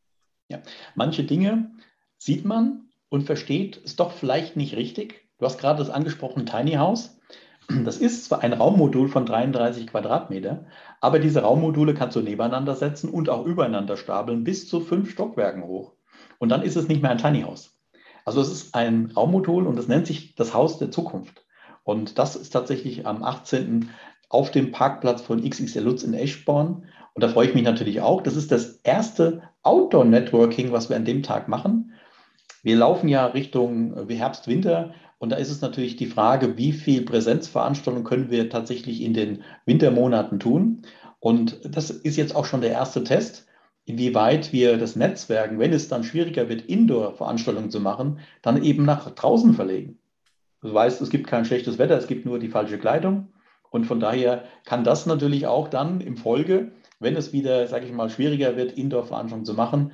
Ja, 0.50 0.62
manche 0.96 1.24
Dinge 1.24 1.72
sieht 2.18 2.44
man 2.44 2.90
und 3.08 3.24
versteht 3.24 3.80
es 3.86 3.96
doch 3.96 4.12
vielleicht 4.12 4.58
nicht 4.58 4.76
richtig 4.76 5.27
Du 5.40 5.46
hast 5.46 5.60
gerade 5.60 5.80
das 5.80 5.90
angesprochene 5.90 6.46
Tiny 6.46 6.74
House. 6.74 7.20
Das 7.84 7.98
ist 7.98 8.26
zwar 8.26 8.44
ein 8.44 8.54
Raummodul 8.54 9.10
von 9.10 9.26
33 9.26 9.88
Quadratmeter, 9.88 10.66
aber 11.02 11.20
diese 11.20 11.42
Raummodule 11.42 11.94
kannst 11.94 12.16
du 12.16 12.22
nebeneinander 12.22 12.76
setzen 12.76 13.10
und 13.10 13.30
auch 13.30 13.46
übereinander 13.46 13.98
stapeln 13.98 14.46
bis 14.46 14.70
zu 14.70 14.80
fünf 14.80 15.12
Stockwerken 15.12 15.64
hoch. 15.64 15.92
Und 16.40 16.50
dann 16.50 16.62
ist 16.62 16.78
es 16.78 16.88
nicht 16.88 17.02
mehr 17.02 17.12
ein 17.12 17.18
Tiny 17.18 17.42
House. 17.42 17.78
Also 18.24 18.42
es 18.42 18.52
ist 18.52 18.74
ein 18.74 19.12
Raummodul 19.16 19.68
und 19.68 19.78
es 19.78 19.88
nennt 19.88 20.08
sich 20.08 20.36
das 20.36 20.54
Haus 20.54 20.80
der 20.80 20.92
Zukunft. 20.92 21.46
Und 21.84 22.18
das 22.18 22.36
ist 22.36 22.52
tatsächlich 22.52 23.06
am 23.06 23.22
18. 23.22 23.90
auf 24.30 24.52
dem 24.52 24.72
Parkplatz 24.72 25.22
von 25.22 25.48
XXL 25.48 25.84
Lutz 25.84 26.04
in 26.04 26.14
Eschborn. 26.14 26.86
Und 27.14 27.24
da 27.24 27.28
freue 27.28 27.48
ich 27.48 27.54
mich 27.54 27.64
natürlich 27.64 28.02
auch. 28.02 28.22
Das 28.22 28.36
ist 28.36 28.52
das 28.52 28.80
erste 28.84 29.42
Outdoor-Networking, 29.64 30.72
was 30.72 30.90
wir 30.90 30.96
an 30.96 31.06
dem 31.06 31.22
Tag 31.24 31.48
machen. 31.48 31.94
Wir 32.64 32.76
laufen 32.76 33.08
ja 33.08 33.26
Richtung 33.28 34.08
Herbst, 34.10 34.48
Winter 34.48 34.94
und 35.20 35.32
da 35.32 35.38
ist 35.38 35.50
es 35.50 35.62
natürlich 35.62 35.96
die 35.96 36.06
Frage, 36.06 36.58
wie 36.58 36.72
viel 36.72 37.02
Präsenzveranstaltungen 37.04 38.04
können 38.04 38.30
wir 38.30 38.50
tatsächlich 38.50 39.02
in 39.02 39.14
den 39.14 39.44
Wintermonaten 39.66 40.40
tun. 40.40 40.84
Und 41.20 41.60
das 41.64 41.90
ist 41.90 42.18
jetzt 42.18 42.36
auch 42.36 42.46
schon 42.46 42.62
der 42.62 42.72
erste 42.72 43.04
Test, 43.04 43.48
inwieweit 43.86 44.54
wir 44.54 44.78
das 44.78 44.96
Netzwerken, 44.96 45.58
wenn 45.58 45.74
es 45.74 45.88
dann 45.88 46.04
schwieriger 46.04 46.50
wird, 46.50 46.62
Indoor-Veranstaltungen 46.62 47.72
zu 47.72 47.80
machen, 47.80 48.20
dann 48.44 48.64
eben 48.64 48.86
nach 48.86 49.10
draußen 49.10 49.54
verlegen. 49.56 49.98
Du 50.62 50.74
weißt, 50.74 51.02
es 51.02 51.10
gibt 51.10 51.28
kein 51.28 51.46
schlechtes 51.46 51.80
Wetter, 51.80 51.98
es 51.98 52.08
gibt 52.08 52.26
nur 52.26 52.38
die 52.38 52.50
falsche 52.50 52.78
Kleidung. 52.78 53.34
Und 53.70 53.86
von 53.86 54.00
daher 54.00 54.46
kann 54.66 54.84
das 54.84 55.06
natürlich 55.08 55.48
auch 55.48 55.68
dann 55.68 56.00
im 56.00 56.18
Folge, 56.18 56.74
wenn 57.00 57.16
es 57.16 57.34
wieder, 57.34 57.68
sage 57.68 57.86
ich 57.86 57.92
mal, 57.92 58.10
schwieriger 58.10 58.56
wird, 58.56 58.74
Indoor-Veranstaltungen 58.74 59.46
zu 59.46 59.56
machen, 59.56 59.94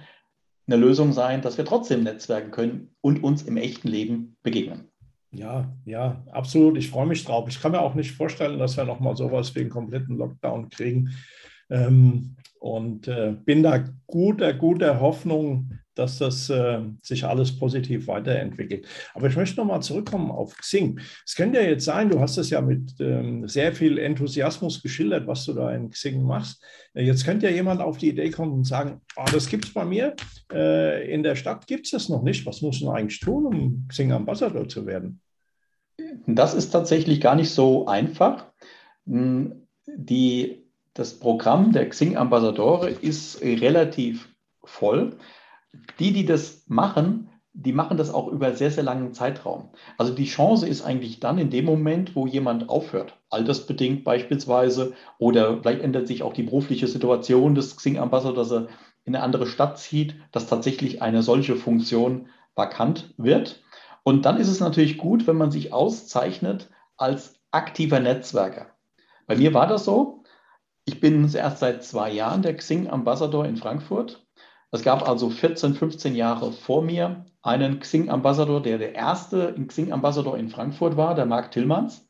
eine 0.68 0.78
Lösung 0.78 1.12
sein, 1.14 1.42
dass 1.42 1.58
wir 1.58 1.66
trotzdem 1.66 2.04
netzwerken 2.04 2.52
können 2.52 2.96
und 3.02 3.24
uns 3.24 3.44
im 3.44 3.58
echten 3.58 3.88
Leben 3.88 4.38
begegnen. 4.44 4.93
Ja, 5.34 5.74
ja, 5.86 6.24
absolut. 6.32 6.78
Ich 6.78 6.90
freue 6.90 7.08
mich 7.08 7.26
drauf. 7.26 7.50
Ich 7.50 7.60
kann 7.60 7.72
mir 7.72 7.82
auch 7.82 7.96
nicht 7.96 8.12
vorstellen, 8.12 8.60
dass 8.60 8.78
wir 8.78 8.86
nochmal 8.86 9.18
sowas 9.18 9.56
wie 9.56 9.62
einen 9.62 9.70
kompletten 9.70 10.18
Lockdown 10.18 10.70
kriegen. 10.70 11.10
Ähm, 11.72 12.36
und 12.60 13.08
äh, 13.08 13.36
bin 13.44 13.64
da 13.64 13.84
guter, 14.06 14.54
guter 14.54 15.00
Hoffnung, 15.02 15.72
dass 15.96 16.20
das 16.20 16.50
äh, 16.50 16.82
sich 17.02 17.26
alles 17.26 17.58
positiv 17.58 18.08
weiterentwickelt. 18.08 18.88
Aber 19.16 19.28
ich 19.28 19.36
möchte 19.36 19.58
nochmal 19.58 19.82
zurückkommen 19.82 20.32
auf 20.32 20.56
Xing. 20.58 21.00
Es 21.26 21.36
könnte 21.36 21.60
ja 21.60 21.68
jetzt 21.68 21.86
sein, 21.86 22.10
du 22.10 22.20
hast 22.20 22.38
es 22.38 22.52
ja 22.52 22.62
mit 22.62 22.94
ähm, 23.00 23.48
sehr 23.48 23.74
viel 23.74 23.98
Enthusiasmus 23.98 24.82
geschildert, 24.82 25.28
was 25.28 25.46
du 25.46 25.54
da 25.54 25.74
in 25.74 25.90
Xing 25.90 26.22
machst. 26.24 26.64
Äh, 26.94 27.04
jetzt 27.06 27.26
könnte 27.26 27.48
ja 27.48 27.54
jemand 27.54 27.82
auf 27.82 27.98
die 27.98 28.10
Idee 28.10 28.30
kommen 28.30 28.54
und 28.54 28.66
sagen, 28.66 29.02
oh, 29.16 29.26
das 29.32 29.48
gibt 29.48 29.66
es 29.66 29.74
bei 29.74 29.84
mir. 29.84 30.16
Äh, 30.52 31.12
in 31.12 31.24
der 31.24 31.36
Stadt 31.36 31.66
gibt 31.66 31.86
es 31.86 31.92
das 31.92 32.08
noch 32.08 32.22
nicht. 32.22 32.46
Was 32.46 32.62
muss 32.62 32.82
man 32.82 32.96
eigentlich 32.96 33.20
tun, 33.20 33.48
um 33.48 33.86
Xing 33.88 34.12
Ambassador 34.12 34.68
zu 34.70 34.86
werden? 34.86 35.23
Das 36.28 36.54
ist 36.54 36.72
tatsächlich 36.72 37.22
gar 37.22 37.36
nicht 37.36 37.52
so 37.52 37.88
einfach. 37.88 38.46
Hm, 39.06 39.68
die, 39.88 40.66
das 40.94 41.20
Programm 41.20 41.72
der 41.72 41.90
Xing 41.90 42.18
Ambassadore 42.18 42.90
ist 42.90 43.42
relativ 43.42 44.30
voll. 44.64 45.18
Die, 46.00 46.14
die 46.14 46.26
das 46.26 46.64
machen, 46.68 47.30
die 47.54 47.74
machen 47.74 47.98
das 47.98 48.12
auch 48.14 48.28
über 48.28 48.56
sehr, 48.56 48.72
sehr 48.72 48.84
langen 48.84 49.14
Zeitraum. 49.14 49.70
Also 49.98 50.14
die 50.14 50.26
Chance 50.26 50.68
ist 50.68 50.82
eigentlich 50.82 51.20
dann 51.20 51.38
in 51.38 51.52
dem 51.52 51.66
Moment, 51.66 52.16
wo 52.16 52.26
jemand 52.26 52.70
aufhört, 52.70 53.20
altersbedingt 53.30 54.04
beispielsweise, 54.04 54.94
oder 55.20 55.62
vielleicht 55.62 55.82
ändert 55.82 56.08
sich 56.08 56.24
auch 56.24 56.34
die 56.34 56.44
berufliche 56.44 56.88
Situation 56.88 57.54
des 57.54 57.76
Xing-Ambassadors, 57.76 58.50
dass 58.50 58.64
er 58.64 58.68
in 59.06 59.16
eine 59.16 59.24
andere 59.24 59.46
Stadt 59.46 59.78
zieht, 59.78 60.16
dass 60.32 60.48
tatsächlich 60.48 61.02
eine 61.02 61.22
solche 61.22 61.56
Funktion 61.56 62.28
vakant 62.56 63.14
wird. 63.18 63.62
Und 64.04 64.26
dann 64.26 64.38
ist 64.38 64.50
es 64.50 64.60
natürlich 64.60 64.98
gut, 64.98 65.28
wenn 65.28 65.38
man 65.38 65.52
sich 65.52 65.74
auszeichnet 65.74 66.70
als 66.98 67.40
aktiver 67.52 68.00
Netzwerker. 68.00 68.68
Bei 69.28 69.36
mir 69.36 69.54
war 69.54 69.68
das 69.68 69.86
so. 69.86 70.24
Ich 70.86 71.00
bin 71.00 71.34
erst 71.34 71.60
seit 71.60 71.84
zwei 71.84 72.12
Jahren 72.12 72.42
der 72.42 72.58
Xing 72.58 72.90
Ambassador 72.90 73.46
in 73.46 73.56
Frankfurt. 73.56 74.26
Es 74.72 74.84
gab 74.84 75.08
also 75.08 75.30
14, 75.30 75.76
15 75.76 76.16
Jahre 76.16 76.52
vor 76.52 76.82
mir 76.82 77.26
einen 77.42 77.80
Xing 77.80 78.10
Ambassador, 78.10 78.62
der 78.62 78.80
der 78.80 78.96
erste 78.96 79.54
Xing 79.68 79.92
Ambassador 79.92 80.38
in 80.38 80.50
Frankfurt 80.50 80.98
war, 80.98 81.16
der 81.16 81.26
Marc 81.26 81.52
Tillmanns. 81.52 82.10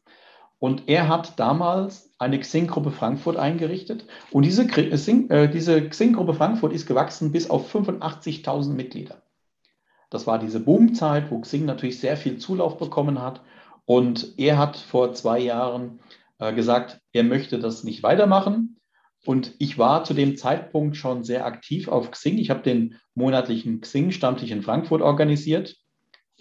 Und 0.59 0.83
er 0.87 1.09
hat 1.09 1.37
damals 1.39 2.13
eine 2.19 2.39
Xing-Gruppe 2.39 2.91
Frankfurt 2.91 3.35
eingerichtet. 3.35 4.07
Und 4.31 4.45
diese, 4.45 4.63
äh, 4.63 5.89
Xing-Gruppe 5.89 6.33
Frankfurt 6.35 6.71
ist 6.71 6.85
gewachsen 6.85 7.33
bis 7.33 7.49
auf 7.49 7.69
85.000 7.69 8.73
Mitglieder. 8.73 9.22
Das 10.13 10.27
war 10.27 10.37
diese 10.37 10.59
Boomzeit, 10.59 11.31
wo 11.31 11.39
Xing 11.39 11.65
natürlich 11.65 11.99
sehr 11.99 12.17
viel 12.17 12.37
Zulauf 12.37 12.77
bekommen 12.77 13.19
hat. 13.19 13.41
Und 13.85 14.37
er 14.37 14.59
hat 14.59 14.77
vor 14.77 15.13
zwei 15.13 15.39
Jahren 15.39 15.99
äh, 16.37 16.53
gesagt, 16.53 17.01
er 17.13 17.23
möchte 17.23 17.57
das 17.57 17.83
nicht 17.83 18.03
weitermachen. 18.03 18.79
Und 19.25 19.55
ich 19.57 19.79
war 19.79 20.03
zu 20.03 20.13
dem 20.13 20.37
Zeitpunkt 20.37 20.97
schon 20.97 21.23
sehr 21.23 21.47
aktiv 21.47 21.87
auf 21.87 22.11
Xing. 22.11 22.37
Ich 22.37 22.51
habe 22.51 22.61
den 22.61 22.99
monatlichen 23.15 23.81
Xing-Stammtisch 23.81 24.51
in 24.51 24.61
Frankfurt 24.61 25.01
organisiert, 25.01 25.77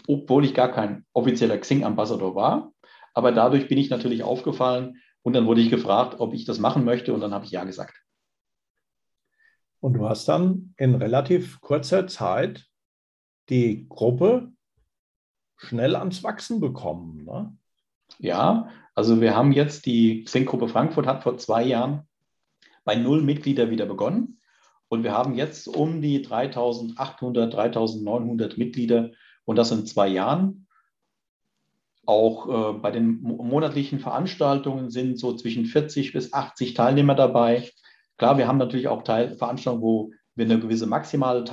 obwohl 0.06 0.44
ich 0.44 0.52
gar 0.52 0.70
kein 0.70 1.06
offizieller 1.14 1.56
Xing-Ambassador 1.56 2.34
war. 2.34 2.72
Aber 3.14 3.32
dadurch 3.32 3.68
bin 3.68 3.78
ich 3.78 3.88
natürlich 3.88 4.22
aufgefallen 4.22 4.98
und 5.22 5.32
dann 5.32 5.46
wurde 5.46 5.62
ich 5.62 5.70
gefragt, 5.70 6.20
ob 6.20 6.34
ich 6.34 6.44
das 6.44 6.58
machen 6.58 6.84
möchte 6.84 7.14
und 7.14 7.22
dann 7.22 7.32
habe 7.32 7.46
ich 7.46 7.52
ja 7.52 7.64
gesagt. 7.64 7.96
Und 9.80 9.94
du 9.94 10.06
hast 10.06 10.28
dann 10.28 10.74
in 10.76 10.94
relativ 10.94 11.58
kurzer 11.62 12.06
Zeit 12.06 12.66
die 13.48 13.86
Gruppe 13.88 14.52
schnell 15.56 15.96
ans 15.96 16.22
Wachsen 16.22 16.60
bekommen. 16.60 17.24
Ne? 17.24 17.56
Ja, 18.18 18.68
also 18.94 19.20
wir 19.20 19.34
haben 19.34 19.52
jetzt 19.52 19.86
die 19.86 20.24
Xing-Gruppe 20.24 20.68
Frankfurt 20.68 21.06
hat 21.06 21.22
vor 21.22 21.38
zwei 21.38 21.62
Jahren 21.64 22.06
bei 22.84 22.94
null 22.96 23.22
Mitglieder 23.22 23.70
wieder 23.70 23.86
begonnen. 23.86 24.40
Und 24.88 25.04
wir 25.04 25.12
haben 25.12 25.34
jetzt 25.34 25.68
um 25.68 26.02
die 26.02 26.20
3800, 26.20 27.54
3900 27.54 28.58
Mitglieder 28.58 29.12
und 29.44 29.56
das 29.56 29.70
in 29.70 29.86
zwei 29.86 30.08
Jahren. 30.08 30.66
Auch 32.04 32.48
äh, 32.48 32.78
bei 32.78 32.90
den 32.90 33.22
monatlichen 33.22 34.00
Veranstaltungen 34.00 34.90
sind 34.90 35.18
so 35.18 35.34
zwischen 35.34 35.64
40 35.64 36.12
bis 36.12 36.32
80 36.32 36.74
Teilnehmer 36.74 37.14
dabei. 37.14 37.70
Klar, 38.18 38.36
wir 38.36 38.48
haben 38.48 38.58
natürlich 38.58 38.88
auch 38.88 39.02
Teil 39.02 39.36
Veranstaltungen, 39.36 39.82
wo 39.82 40.10
wir 40.34 40.44
eine 40.44 40.58
gewisse 40.58 40.86
maximale 40.86 41.44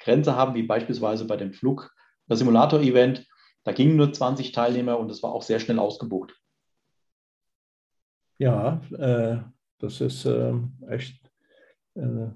Teilnehmergrenze 0.00 0.36
haben, 0.36 0.54
wie 0.54 0.62
beispielsweise 0.62 1.26
bei 1.26 1.36
dem 1.36 1.52
Flug, 1.52 1.94
Simulator-Event. 2.28 3.26
Da 3.64 3.72
gingen 3.72 3.96
nur 3.96 4.12
20 4.12 4.52
Teilnehmer 4.52 4.98
und 4.98 5.10
es 5.10 5.22
war 5.22 5.32
auch 5.32 5.42
sehr 5.42 5.60
schnell 5.60 5.78
ausgebucht. 5.78 6.34
Ja, 8.38 8.80
äh, 8.96 9.38
das 9.78 10.00
ist 10.00 10.24
äh, 10.24 10.54
echt 10.88 11.30
äh, 11.94 12.28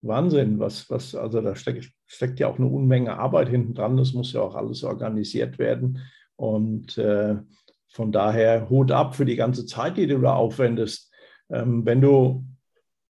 Wahnsinn, 0.00 0.58
was, 0.58 0.90
was, 0.90 1.14
also 1.14 1.40
da 1.40 1.54
steckt, 1.54 1.92
steckt 2.06 2.40
ja 2.40 2.48
auch 2.48 2.58
eine 2.58 2.66
Unmenge 2.66 3.16
Arbeit 3.16 3.48
hinten 3.48 3.74
dran. 3.74 3.96
Das 3.96 4.12
muss 4.12 4.32
ja 4.32 4.40
auch 4.40 4.56
alles 4.56 4.82
organisiert 4.82 5.58
werden. 5.58 6.00
Und 6.34 6.98
äh, 6.98 7.36
von 7.88 8.10
daher 8.10 8.68
Hut 8.68 8.90
ab 8.90 9.14
für 9.14 9.24
die 9.24 9.36
ganze 9.36 9.66
Zeit, 9.66 9.96
die 9.96 10.08
du 10.08 10.18
da 10.18 10.34
aufwendest. 10.34 11.12
Ähm, 11.50 11.86
wenn 11.86 12.00
du, 12.00 12.44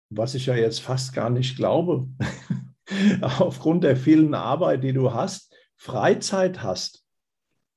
was 0.09 0.35
ich 0.35 0.47
ja 0.47 0.55
jetzt 0.55 0.81
fast 0.81 1.13
gar 1.13 1.29
nicht 1.29 1.55
glaube, 1.55 2.07
aufgrund 3.39 3.83
der 3.83 3.95
vielen 3.95 4.33
Arbeit, 4.33 4.83
die 4.83 4.93
du 4.93 5.13
hast, 5.13 5.53
Freizeit 5.75 6.61
hast, 6.61 7.03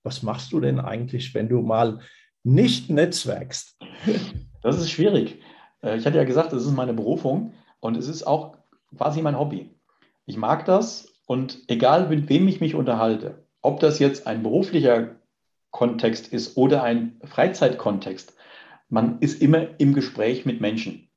was 0.02 0.22
machst 0.22 0.52
du 0.52 0.60
denn 0.60 0.78
eigentlich, 0.78 1.34
wenn 1.34 1.48
du 1.48 1.62
mal 1.62 2.00
nicht 2.42 2.90
netzwerkst? 2.90 3.78
Das 4.62 4.78
ist 4.78 4.90
schwierig. 4.90 5.42
Äh, 5.82 5.98
ich 5.98 6.06
hatte 6.06 6.16
ja 6.16 6.24
gesagt, 6.24 6.54
das 6.54 6.64
ist 6.64 6.72
meine 6.72 6.94
Berufung 6.94 7.52
und 7.80 7.98
es 7.98 8.08
ist 8.08 8.26
auch 8.26 8.56
quasi 8.96 9.20
mein 9.20 9.38
Hobby. 9.38 9.68
Ich 10.24 10.38
mag 10.38 10.64
das 10.64 11.12
und 11.26 11.58
egal 11.68 12.08
mit 12.08 12.30
wem 12.30 12.48
ich 12.48 12.62
mich 12.62 12.74
unterhalte, 12.74 13.44
ob 13.60 13.80
das 13.80 13.98
jetzt 13.98 14.26
ein 14.26 14.42
beruflicher 14.42 15.16
Kontext 15.70 16.28
ist 16.28 16.56
oder 16.56 16.82
ein 16.82 17.20
Freizeitkontext, 17.24 18.34
man 18.88 19.18
ist 19.18 19.42
immer 19.42 19.78
im 19.78 19.92
Gespräch 19.92 20.46
mit 20.46 20.62
Menschen. 20.62 21.10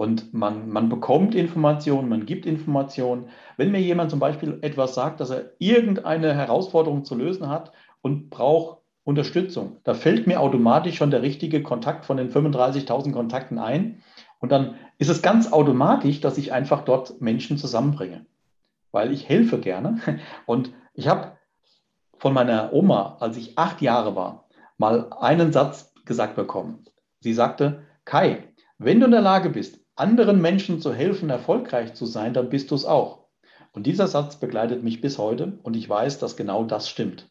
Und 0.00 0.32
man, 0.32 0.70
man 0.70 0.88
bekommt 0.88 1.34
Informationen, 1.34 2.08
man 2.08 2.24
gibt 2.24 2.46
Informationen. 2.46 3.28
Wenn 3.58 3.70
mir 3.70 3.82
jemand 3.82 4.10
zum 4.10 4.18
Beispiel 4.18 4.58
etwas 4.62 4.94
sagt, 4.94 5.20
dass 5.20 5.28
er 5.28 5.52
irgendeine 5.58 6.34
Herausforderung 6.34 7.04
zu 7.04 7.14
lösen 7.14 7.50
hat 7.50 7.72
und 8.00 8.30
braucht 8.30 8.78
Unterstützung, 9.04 9.76
da 9.84 9.92
fällt 9.92 10.26
mir 10.26 10.40
automatisch 10.40 10.96
schon 10.96 11.10
der 11.10 11.20
richtige 11.20 11.62
Kontakt 11.62 12.06
von 12.06 12.16
den 12.16 12.30
35.000 12.30 13.12
Kontakten 13.12 13.58
ein. 13.58 14.02
Und 14.38 14.50
dann 14.52 14.76
ist 14.96 15.10
es 15.10 15.20
ganz 15.20 15.52
automatisch, 15.52 16.22
dass 16.22 16.38
ich 16.38 16.50
einfach 16.50 16.86
dort 16.86 17.20
Menschen 17.20 17.58
zusammenbringe, 17.58 18.24
weil 18.92 19.12
ich 19.12 19.28
helfe 19.28 19.58
gerne. 19.58 19.98
Und 20.46 20.72
ich 20.94 21.08
habe 21.08 21.32
von 22.16 22.32
meiner 22.32 22.72
Oma, 22.72 23.18
als 23.20 23.36
ich 23.36 23.58
acht 23.58 23.82
Jahre 23.82 24.16
war, 24.16 24.48
mal 24.78 25.10
einen 25.20 25.52
Satz 25.52 25.92
gesagt 26.06 26.36
bekommen. 26.36 26.86
Sie 27.18 27.34
sagte, 27.34 27.82
Kai, 28.06 28.44
wenn 28.78 28.98
du 28.98 29.04
in 29.04 29.12
der 29.12 29.20
Lage 29.20 29.50
bist, 29.50 29.79
anderen 29.96 30.40
Menschen 30.40 30.80
zu 30.80 30.92
helfen, 30.94 31.30
erfolgreich 31.30 31.94
zu 31.94 32.06
sein, 32.06 32.32
dann 32.34 32.48
bist 32.48 32.70
du 32.70 32.74
es 32.74 32.84
auch. 32.84 33.26
Und 33.72 33.86
dieser 33.86 34.06
Satz 34.08 34.36
begleitet 34.36 34.82
mich 34.82 35.00
bis 35.00 35.18
heute 35.18 35.58
und 35.62 35.76
ich 35.76 35.88
weiß, 35.88 36.18
dass 36.18 36.36
genau 36.36 36.64
das 36.64 36.88
stimmt. 36.88 37.30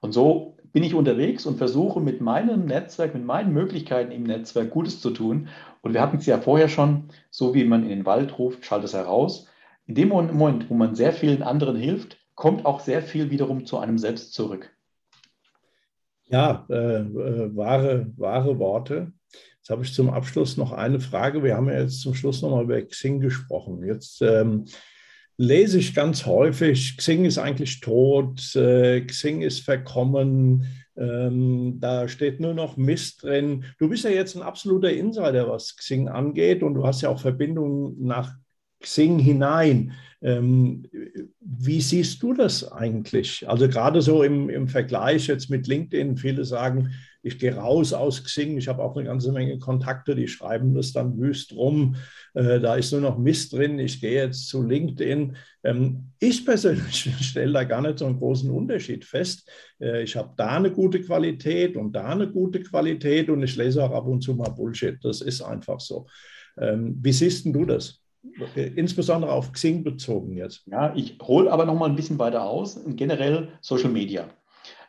Und 0.00 0.12
so 0.12 0.56
bin 0.72 0.82
ich 0.82 0.94
unterwegs 0.94 1.46
und 1.46 1.56
versuche 1.56 2.00
mit 2.00 2.20
meinem 2.20 2.66
Netzwerk, 2.66 3.14
mit 3.14 3.24
meinen 3.24 3.52
Möglichkeiten 3.52 4.12
im 4.12 4.24
Netzwerk 4.24 4.70
Gutes 4.70 5.00
zu 5.00 5.10
tun. 5.10 5.48
Und 5.80 5.94
wir 5.94 6.02
hatten 6.02 6.18
es 6.18 6.26
ja 6.26 6.38
vorher 6.38 6.68
schon, 6.68 7.08
so 7.30 7.54
wie 7.54 7.64
man 7.64 7.82
in 7.82 7.88
den 7.88 8.06
Wald 8.06 8.38
ruft, 8.38 8.64
schalt 8.64 8.84
es 8.84 8.94
heraus. 8.94 9.48
In 9.86 9.94
dem 9.94 10.08
Moment, 10.08 10.68
wo 10.68 10.74
man 10.74 10.94
sehr 10.94 11.12
vielen 11.12 11.42
anderen 11.42 11.76
hilft, 11.76 12.18
kommt 12.34 12.66
auch 12.66 12.80
sehr 12.80 13.02
viel 13.02 13.30
wiederum 13.30 13.64
zu 13.64 13.78
einem 13.78 13.98
selbst 13.98 14.34
zurück. 14.34 14.70
Ja, 16.26 16.66
äh, 16.68 16.98
äh, 16.98 17.56
wahre, 17.56 18.12
wahre 18.16 18.58
Worte. 18.58 19.12
Jetzt 19.66 19.72
habe 19.72 19.82
ich 19.82 19.94
zum 19.94 20.10
Abschluss 20.10 20.56
noch 20.56 20.70
eine 20.70 21.00
Frage. 21.00 21.42
Wir 21.42 21.56
haben 21.56 21.68
ja 21.68 21.80
jetzt 21.80 22.00
zum 22.00 22.14
Schluss 22.14 22.40
nochmal 22.40 22.62
über 22.62 22.80
Xing 22.80 23.18
gesprochen. 23.18 23.84
Jetzt 23.84 24.22
ähm, 24.22 24.66
lese 25.38 25.80
ich 25.80 25.92
ganz 25.92 26.24
häufig, 26.24 26.96
Xing 26.96 27.24
ist 27.24 27.38
eigentlich 27.38 27.80
tot, 27.80 28.54
äh, 28.54 29.00
Xing 29.00 29.42
ist 29.42 29.64
verkommen, 29.64 30.68
ähm, 30.96 31.78
da 31.80 32.06
steht 32.06 32.38
nur 32.38 32.54
noch 32.54 32.76
Mist 32.76 33.24
drin. 33.24 33.64
Du 33.80 33.88
bist 33.88 34.04
ja 34.04 34.10
jetzt 34.10 34.36
ein 34.36 34.42
absoluter 34.42 34.92
Insider, 34.92 35.48
was 35.48 35.74
Xing 35.74 36.06
angeht 36.06 36.62
und 36.62 36.74
du 36.74 36.86
hast 36.86 37.02
ja 37.02 37.08
auch 37.08 37.18
Verbindungen 37.18 37.96
nach 38.04 38.36
Xing 38.80 39.18
hinein. 39.18 39.94
Ähm, 40.22 40.84
wie 41.40 41.80
siehst 41.80 42.22
du 42.22 42.34
das 42.34 42.70
eigentlich? 42.70 43.48
Also 43.48 43.68
gerade 43.68 44.00
so 44.00 44.22
im, 44.22 44.48
im 44.48 44.68
Vergleich 44.68 45.26
jetzt 45.26 45.50
mit 45.50 45.66
LinkedIn, 45.66 46.18
viele 46.18 46.44
sagen, 46.44 46.92
ich 47.26 47.38
gehe 47.38 47.54
raus 47.54 47.92
aus 47.92 48.22
Xing, 48.22 48.56
ich 48.56 48.68
habe 48.68 48.82
auch 48.82 48.96
eine 48.96 49.04
ganze 49.04 49.32
Menge 49.32 49.58
Kontakte, 49.58 50.14
die 50.14 50.28
schreiben 50.28 50.74
das 50.74 50.92
dann 50.92 51.18
wüst 51.18 51.52
rum, 51.52 51.96
äh, 52.34 52.60
da 52.60 52.76
ist 52.76 52.92
nur 52.92 53.00
noch 53.00 53.18
Mist 53.18 53.52
drin, 53.52 53.78
ich 53.78 54.00
gehe 54.00 54.22
jetzt 54.22 54.48
zu 54.48 54.62
LinkedIn. 54.62 55.36
Ähm, 55.64 56.12
ich 56.20 56.44
persönlich 56.44 57.10
stelle 57.20 57.52
da 57.52 57.64
gar 57.64 57.82
nicht 57.82 57.98
so 57.98 58.06
einen 58.06 58.18
großen 58.18 58.50
Unterschied 58.50 59.04
fest. 59.04 59.50
Äh, 59.80 60.04
ich 60.04 60.14
habe 60.14 60.34
da 60.36 60.56
eine 60.56 60.70
gute 60.70 61.00
Qualität 61.00 61.76
und 61.76 61.92
da 61.92 62.06
eine 62.06 62.30
gute 62.30 62.62
Qualität 62.62 63.28
und 63.28 63.42
ich 63.42 63.56
lese 63.56 63.84
auch 63.84 63.92
ab 63.92 64.06
und 64.06 64.20
zu 64.22 64.34
mal 64.34 64.50
Bullshit, 64.50 64.98
das 65.02 65.20
ist 65.20 65.42
einfach 65.42 65.80
so. 65.80 66.06
Ähm, 66.58 66.96
wie 67.02 67.12
siehst 67.12 67.46
du 67.46 67.64
das? 67.64 68.00
Äh, 68.54 68.72
insbesondere 68.76 69.32
auf 69.32 69.52
Xing 69.52 69.84
bezogen 69.84 70.36
jetzt. 70.36 70.66
Ja, 70.66 70.94
ich 70.94 71.18
hole 71.22 71.50
aber 71.50 71.64
noch 71.64 71.74
mal 71.74 71.88
ein 71.88 71.96
bisschen 71.96 72.18
weiter 72.18 72.44
aus. 72.44 72.80
Generell 72.86 73.48
Social 73.60 73.90
Media. 73.90 74.28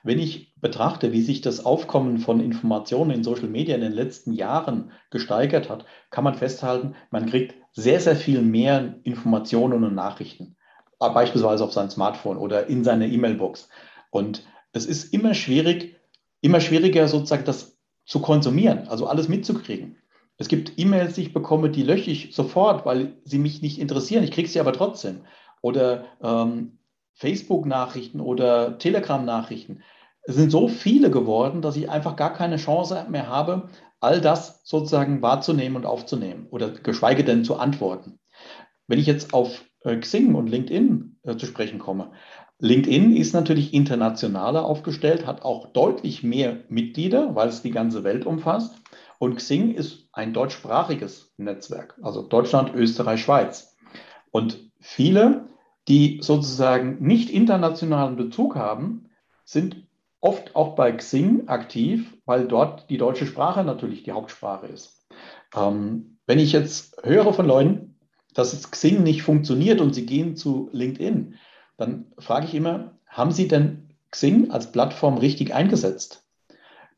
Wenn 0.07 0.19
ich 0.19 0.53
betrachte, 0.55 1.11
wie 1.11 1.21
sich 1.21 1.41
das 1.41 1.65
Aufkommen 1.65 2.19
von 2.19 2.39
Informationen 2.39 3.11
in 3.11 3.25
Social 3.25 3.49
Media 3.49 3.75
in 3.75 3.81
den 3.81 3.91
letzten 3.91 4.31
Jahren 4.31 4.91
gesteigert 5.09 5.69
hat, 5.69 5.83
kann 6.11 6.23
man 6.23 6.33
festhalten, 6.33 6.95
man 7.11 7.25
kriegt 7.25 7.55
sehr, 7.73 7.99
sehr 7.99 8.15
viel 8.15 8.41
mehr 8.41 8.95
Informationen 9.03 9.83
und 9.83 9.95
Nachrichten, 9.95 10.55
äh, 11.01 11.09
beispielsweise 11.09 11.61
auf 11.61 11.73
sein 11.73 11.89
Smartphone 11.89 12.37
oder 12.37 12.67
in 12.67 12.85
seine 12.85 13.09
E-Mail-Box. 13.09 13.67
Und 14.09 14.47
es 14.71 14.85
ist 14.85 15.13
immer 15.13 15.33
schwierig, 15.33 15.97
immer 16.39 16.61
schwieriger 16.61 17.09
sozusagen 17.09 17.43
das 17.43 17.77
zu 18.05 18.21
konsumieren, 18.21 18.87
also 18.87 19.07
alles 19.07 19.27
mitzukriegen. 19.27 19.97
Es 20.37 20.47
gibt 20.47 20.79
E-Mails, 20.79 21.15
die 21.15 21.23
ich 21.23 21.33
bekomme, 21.33 21.69
die 21.69 21.83
lösche 21.83 22.11
ich 22.11 22.33
sofort, 22.33 22.85
weil 22.85 23.17
sie 23.25 23.39
mich 23.39 23.61
nicht 23.61 23.77
interessieren. 23.77 24.23
Ich 24.23 24.31
kriege 24.31 24.47
sie 24.47 24.61
aber 24.61 24.71
trotzdem. 24.71 25.25
Oder 25.61 26.05
ähm, 26.23 26.77
Facebook-Nachrichten 27.15 28.21
oder 28.21 28.77
Telegram-Nachrichten. 28.77 29.81
Es 30.27 30.35
sind 30.35 30.51
so 30.51 30.67
viele 30.67 31.09
geworden, 31.09 31.61
dass 31.61 31.77
ich 31.77 31.89
einfach 31.89 32.17
gar 32.17 32.33
keine 32.33 32.57
Chance 32.57 33.05
mehr 33.09 33.29
habe, 33.29 33.69
all 34.01 34.19
das 34.19 34.59
sozusagen 34.65 35.21
wahrzunehmen 35.21 35.77
und 35.77 35.85
aufzunehmen 35.85 36.47
oder 36.51 36.69
geschweige 36.69 37.23
denn 37.23 37.45
zu 37.45 37.55
antworten. 37.55 38.19
Wenn 38.87 38.99
ich 38.99 39.05
jetzt 39.05 39.33
auf 39.33 39.63
äh, 39.85 39.95
Xing 39.95 40.35
und 40.35 40.49
LinkedIn 40.49 41.19
äh, 41.23 41.37
zu 41.37 41.45
sprechen 41.45 41.79
komme, 41.79 42.11
LinkedIn 42.59 43.15
ist 43.15 43.33
natürlich 43.33 43.73
internationaler 43.73 44.65
aufgestellt, 44.65 45.25
hat 45.25 45.43
auch 45.43 45.67
deutlich 45.67 46.23
mehr 46.23 46.57
Mitglieder, 46.67 47.33
weil 47.33 47.47
es 47.47 47.61
die 47.61 47.71
ganze 47.71 48.03
Welt 48.03 48.25
umfasst. 48.25 48.75
Und 49.19 49.37
Xing 49.37 49.75
ist 49.75 50.09
ein 50.11 50.33
deutschsprachiges 50.33 51.33
Netzwerk, 51.37 51.97
also 52.01 52.21
Deutschland, 52.21 52.75
Österreich, 52.75 53.21
Schweiz. 53.21 53.77
Und 54.31 54.71
viele, 54.81 55.45
die 55.87 56.19
sozusagen 56.21 56.97
nicht 56.99 57.29
internationalen 57.29 58.17
Bezug 58.17 58.57
haben, 58.57 59.05
sind 59.45 59.86
oft 60.21 60.55
auch 60.55 60.75
bei 60.75 60.91
Xing 60.91 61.47
aktiv, 61.47 62.15
weil 62.25 62.47
dort 62.47 62.89
die 62.89 62.97
deutsche 62.97 63.25
Sprache 63.25 63.63
natürlich 63.63 64.03
die 64.03 64.11
Hauptsprache 64.11 64.67
ist. 64.67 65.07
Ähm, 65.55 66.17
wenn 66.25 66.39
ich 66.39 66.51
jetzt 66.51 66.97
höre 67.03 67.33
von 67.33 67.47
Leuten, 67.47 67.95
dass 68.33 68.69
Xing 68.69 69.03
nicht 69.03 69.23
funktioniert 69.23 69.81
und 69.81 69.93
sie 69.93 70.05
gehen 70.05 70.35
zu 70.35 70.69
LinkedIn, 70.71 71.35
dann 71.77 72.11
frage 72.19 72.45
ich 72.45 72.53
immer, 72.53 72.97
haben 73.07 73.31
Sie 73.31 73.47
denn 73.47 73.89
Xing 74.11 74.51
als 74.51 74.71
Plattform 74.71 75.17
richtig 75.17 75.53
eingesetzt? 75.53 76.23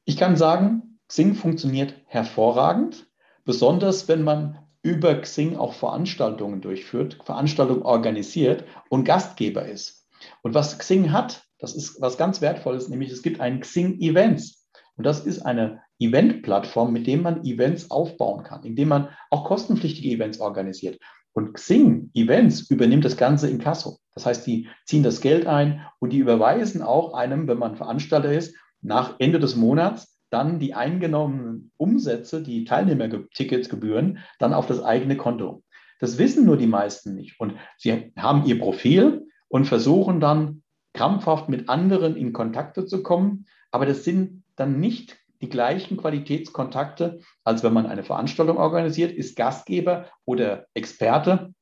Ich 0.06 0.18
kann 0.18 0.36
sagen, 0.36 1.00
Xing 1.08 1.36
funktioniert 1.36 1.94
hervorragend, 2.06 3.08
besonders 3.46 4.08
wenn 4.08 4.24
man 4.24 4.60
über 4.82 5.16
Xing 5.16 5.58
auch 5.58 5.74
Veranstaltungen 5.74 6.62
durchführt, 6.62 7.20
Veranstaltungen 7.24 7.84
organisiert 7.84 8.64
und 8.90 9.04
Gastgeber 9.04 9.66
ist. 9.66 10.08
Und 10.42 10.54
was 10.54 10.78
Xing 10.78 11.12
hat, 11.12 11.49
das 11.60 11.76
ist 11.76 12.02
was 12.02 12.18
ganz 12.18 12.42
Wertvolles, 12.42 12.90
nämlich 12.90 13.12
es 13.12 13.22
gibt 13.22 13.40
ein 13.40 13.60
Xing 13.60 14.00
Events. 14.00 14.68
Und 14.96 15.06
das 15.06 15.26
ist 15.26 15.42
eine 15.42 15.82
Event-Plattform, 16.00 16.92
mit 16.92 17.08
dem 17.08 17.22
man 17.22 17.46
Events 17.46 17.92
aufbauen 17.92 18.44
kann, 18.44 18.64
indem 18.64 18.90
man 18.90 19.10
auch 19.30 19.46
kostenpflichtige 19.46 20.10
Events 20.10 20.40
organisiert. 20.40 21.00
Und 21.34 21.54
Xing 21.54 22.10
Events 22.14 22.70
übernimmt 22.70 23.06
das 23.06 23.16
Ganze 23.16 23.50
in 23.50 23.60
Kasso. 23.60 24.00
Das 24.14 24.26
heißt, 24.26 24.46
die 24.48 24.68
ziehen 24.86 25.04
das 25.04 25.22
Geld 25.22 25.46
ein 25.46 25.86
und 26.00 26.12
die 26.12 26.18
überweisen 26.18 26.82
auch 26.82 27.14
einem, 27.14 27.48
wenn 27.48 27.60
man 27.60 27.78
Veranstalter 27.78 28.32
ist, 28.32 28.56
nach 28.82 29.16
Ende 29.20 29.40
des 29.40 29.56
Monats 29.56 30.18
dann 30.30 30.60
die 30.60 30.74
eingenommenen 30.74 31.72
Umsätze, 31.78 32.44
die 32.44 32.64
Teilnehmerticketsgebühren, 32.64 34.20
dann 34.38 34.54
auf 34.54 34.68
das 34.68 34.84
eigene 34.84 35.18
Konto. 35.18 35.64
Das 36.00 36.18
wissen 36.18 36.46
nur 36.46 36.58
die 36.58 36.68
meisten 36.68 37.16
nicht. 37.16 37.40
Und 37.40 37.56
sie 37.78 38.14
haben 38.18 38.46
ihr 38.46 38.60
Profil 38.60 39.28
und 39.48 39.66
versuchen 39.66 40.20
dann 40.20 40.59
krampfhaft 40.94 41.50
mit 41.50 41.70
anderen 41.70 42.16
in 42.16 42.34
Kontakte 42.34 42.86
zu 42.86 43.04
kommen. 43.04 43.46
Aber 43.72 43.86
das 43.86 44.04
sind 44.04 44.44
dann 44.56 44.80
nicht 44.80 45.18
die 45.42 45.50
gleichen 45.50 45.98
Qualitätskontakte, 45.98 47.20
als 47.44 47.64
wenn 47.64 47.74
man 47.74 47.86
eine 47.86 48.04
Veranstaltung 48.04 48.58
organisiert, 48.58 49.12
ist 49.12 49.36
Gastgeber 49.36 50.08
oder 50.26 50.66
Experte, 50.74 51.54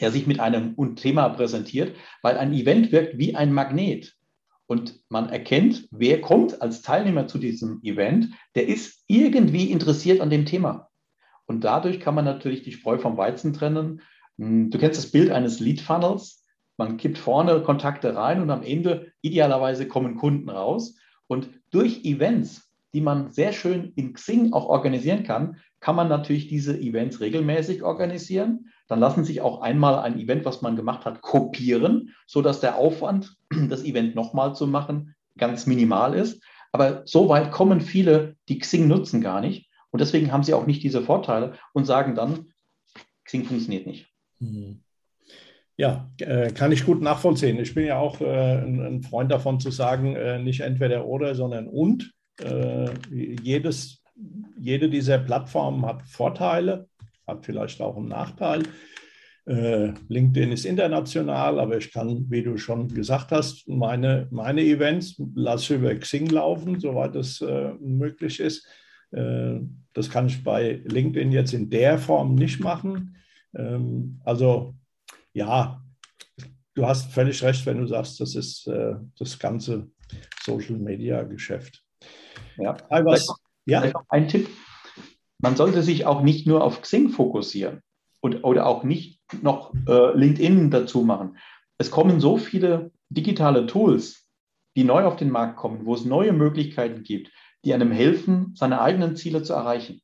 der 0.00 0.10
sich 0.10 0.26
mit 0.26 0.40
einem 0.40 0.76
Thema 0.96 1.28
präsentiert, 1.30 1.96
weil 2.22 2.36
ein 2.36 2.52
Event 2.52 2.92
wirkt 2.92 3.18
wie 3.18 3.34
ein 3.34 3.52
Magnet. 3.52 4.14
Und 4.66 5.00
man 5.08 5.28
erkennt, 5.28 5.88
wer 5.90 6.20
kommt 6.20 6.62
als 6.62 6.82
Teilnehmer 6.82 7.26
zu 7.26 7.38
diesem 7.38 7.80
Event, 7.82 8.30
der 8.54 8.66
ist 8.66 9.04
irgendwie 9.06 9.70
interessiert 9.70 10.20
an 10.20 10.30
dem 10.30 10.46
Thema. 10.46 10.88
Und 11.46 11.64
dadurch 11.64 12.00
kann 12.00 12.14
man 12.14 12.24
natürlich 12.24 12.62
die 12.62 12.72
Spreu 12.72 12.98
vom 12.98 13.18
Weizen 13.18 13.52
trennen. 13.52 14.00
Hm, 14.38 14.70
du 14.70 14.78
kennst 14.78 14.98
das 14.98 15.10
Bild 15.10 15.30
eines 15.30 15.60
Lead 15.60 15.80
Funnels. 15.80 16.43
Man 16.76 16.96
kippt 16.96 17.18
vorne 17.18 17.62
Kontakte 17.62 18.16
rein 18.16 18.42
und 18.42 18.50
am 18.50 18.62
Ende 18.62 19.12
idealerweise 19.22 19.86
kommen 19.86 20.16
Kunden 20.16 20.48
raus. 20.48 20.96
Und 21.26 21.48
durch 21.70 22.04
Events, 22.04 22.70
die 22.92 23.00
man 23.00 23.30
sehr 23.30 23.52
schön 23.52 23.92
in 23.96 24.12
Xing 24.14 24.52
auch 24.52 24.66
organisieren 24.66 25.24
kann, 25.24 25.56
kann 25.80 25.96
man 25.96 26.08
natürlich 26.08 26.48
diese 26.48 26.78
Events 26.78 27.20
regelmäßig 27.20 27.82
organisieren. 27.82 28.70
Dann 28.88 29.00
lassen 29.00 29.24
sich 29.24 29.40
auch 29.40 29.60
einmal 29.60 29.98
ein 29.98 30.18
Event, 30.18 30.44
was 30.44 30.62
man 30.62 30.76
gemacht 30.76 31.04
hat, 31.04 31.22
kopieren, 31.22 32.14
sodass 32.26 32.60
der 32.60 32.76
Aufwand, 32.76 33.36
das 33.68 33.84
Event 33.84 34.14
nochmal 34.14 34.54
zu 34.54 34.66
machen, 34.66 35.14
ganz 35.36 35.66
minimal 35.66 36.14
ist. 36.14 36.42
Aber 36.72 37.02
so 37.04 37.28
weit 37.28 37.52
kommen 37.52 37.80
viele, 37.80 38.36
die 38.48 38.58
Xing 38.58 38.88
nutzen 38.88 39.20
gar 39.20 39.40
nicht. 39.40 39.70
Und 39.90 40.00
deswegen 40.00 40.32
haben 40.32 40.42
sie 40.42 40.54
auch 40.54 40.66
nicht 40.66 40.82
diese 40.82 41.02
Vorteile 41.02 41.54
und 41.72 41.84
sagen 41.84 42.14
dann, 42.14 42.52
Xing 43.24 43.44
funktioniert 43.44 43.86
nicht. 43.86 44.08
Mhm. 44.40 44.83
Ja, 45.76 46.08
äh, 46.18 46.52
kann 46.52 46.70
ich 46.70 46.86
gut 46.86 47.02
nachvollziehen. 47.02 47.58
Ich 47.58 47.74
bin 47.74 47.86
ja 47.86 47.98
auch 47.98 48.20
äh, 48.20 48.58
ein 48.64 49.02
Freund 49.02 49.32
davon 49.32 49.58
zu 49.58 49.72
sagen, 49.72 50.14
äh, 50.14 50.38
nicht 50.38 50.60
entweder 50.60 51.06
oder, 51.06 51.34
sondern 51.34 51.68
und. 51.68 52.12
jedes, 53.12 54.02
jede 54.58 54.90
dieser 54.90 55.18
Plattformen 55.18 55.86
hat 55.86 56.02
Vorteile, 56.02 56.88
hat 57.28 57.46
vielleicht 57.46 57.80
auch 57.80 57.96
einen 57.96 58.08
Nachteil. 58.08 58.64
LinkedIn 59.46 60.50
ist 60.50 60.64
international, 60.64 61.60
aber 61.60 61.76
ich 61.76 61.92
kann, 61.92 62.26
wie 62.30 62.42
du 62.42 62.58
schon 62.58 62.88
gesagt 62.88 63.30
hast, 63.30 63.68
meine, 63.68 64.26
meine 64.32 64.62
Events 64.62 65.14
lasse 65.36 65.76
über 65.76 65.94
Xing 65.94 66.26
laufen, 66.26 66.80
soweit 66.80 67.14
es 67.14 67.40
möglich 67.78 68.40
ist. 68.40 68.66
das 69.12 70.10
kann 70.10 70.26
ich 70.26 70.42
bei 70.42 70.82
LinkedIn 70.86 71.30
jetzt 71.30 71.54
in 71.54 71.70
der 71.70 71.98
Form 71.98 72.34
nicht 72.34 72.58
machen. 72.58 73.14
Ähm, 73.56 74.20
also 74.24 74.74
ja, 75.34 75.82
du 76.74 76.86
hast 76.86 77.12
völlig 77.12 77.42
recht, 77.42 77.66
wenn 77.66 77.78
du 77.78 77.86
sagst, 77.86 78.20
das 78.20 78.34
ist 78.34 78.66
äh, 78.66 78.94
das 79.18 79.38
ganze 79.38 79.90
Social 80.42 80.76
Media 80.76 81.22
Geschäft. 81.24 81.82
Ja, 82.56 82.76
was, 82.88 83.28
ja. 83.66 83.92
ein 84.08 84.28
Tipp. 84.28 84.48
Man 85.38 85.56
sollte 85.56 85.82
sich 85.82 86.06
auch 86.06 86.22
nicht 86.22 86.46
nur 86.46 86.62
auf 86.62 86.80
Xing 86.80 87.10
fokussieren 87.10 87.82
und, 88.20 88.44
oder 88.44 88.66
auch 88.66 88.84
nicht 88.84 89.20
noch 89.42 89.74
äh, 89.86 90.16
LinkedIn 90.16 90.70
dazu 90.70 91.02
machen. 91.02 91.36
Es 91.78 91.90
kommen 91.90 92.20
so 92.20 92.38
viele 92.38 92.92
digitale 93.08 93.66
Tools, 93.66 94.30
die 94.76 94.84
neu 94.84 95.04
auf 95.04 95.16
den 95.16 95.30
Markt 95.30 95.56
kommen, 95.56 95.84
wo 95.84 95.94
es 95.94 96.04
neue 96.04 96.32
Möglichkeiten 96.32 97.02
gibt, 97.02 97.30
die 97.64 97.74
einem 97.74 97.90
helfen, 97.90 98.54
seine 98.56 98.80
eigenen 98.80 99.16
Ziele 99.16 99.42
zu 99.42 99.52
erreichen. 99.52 100.00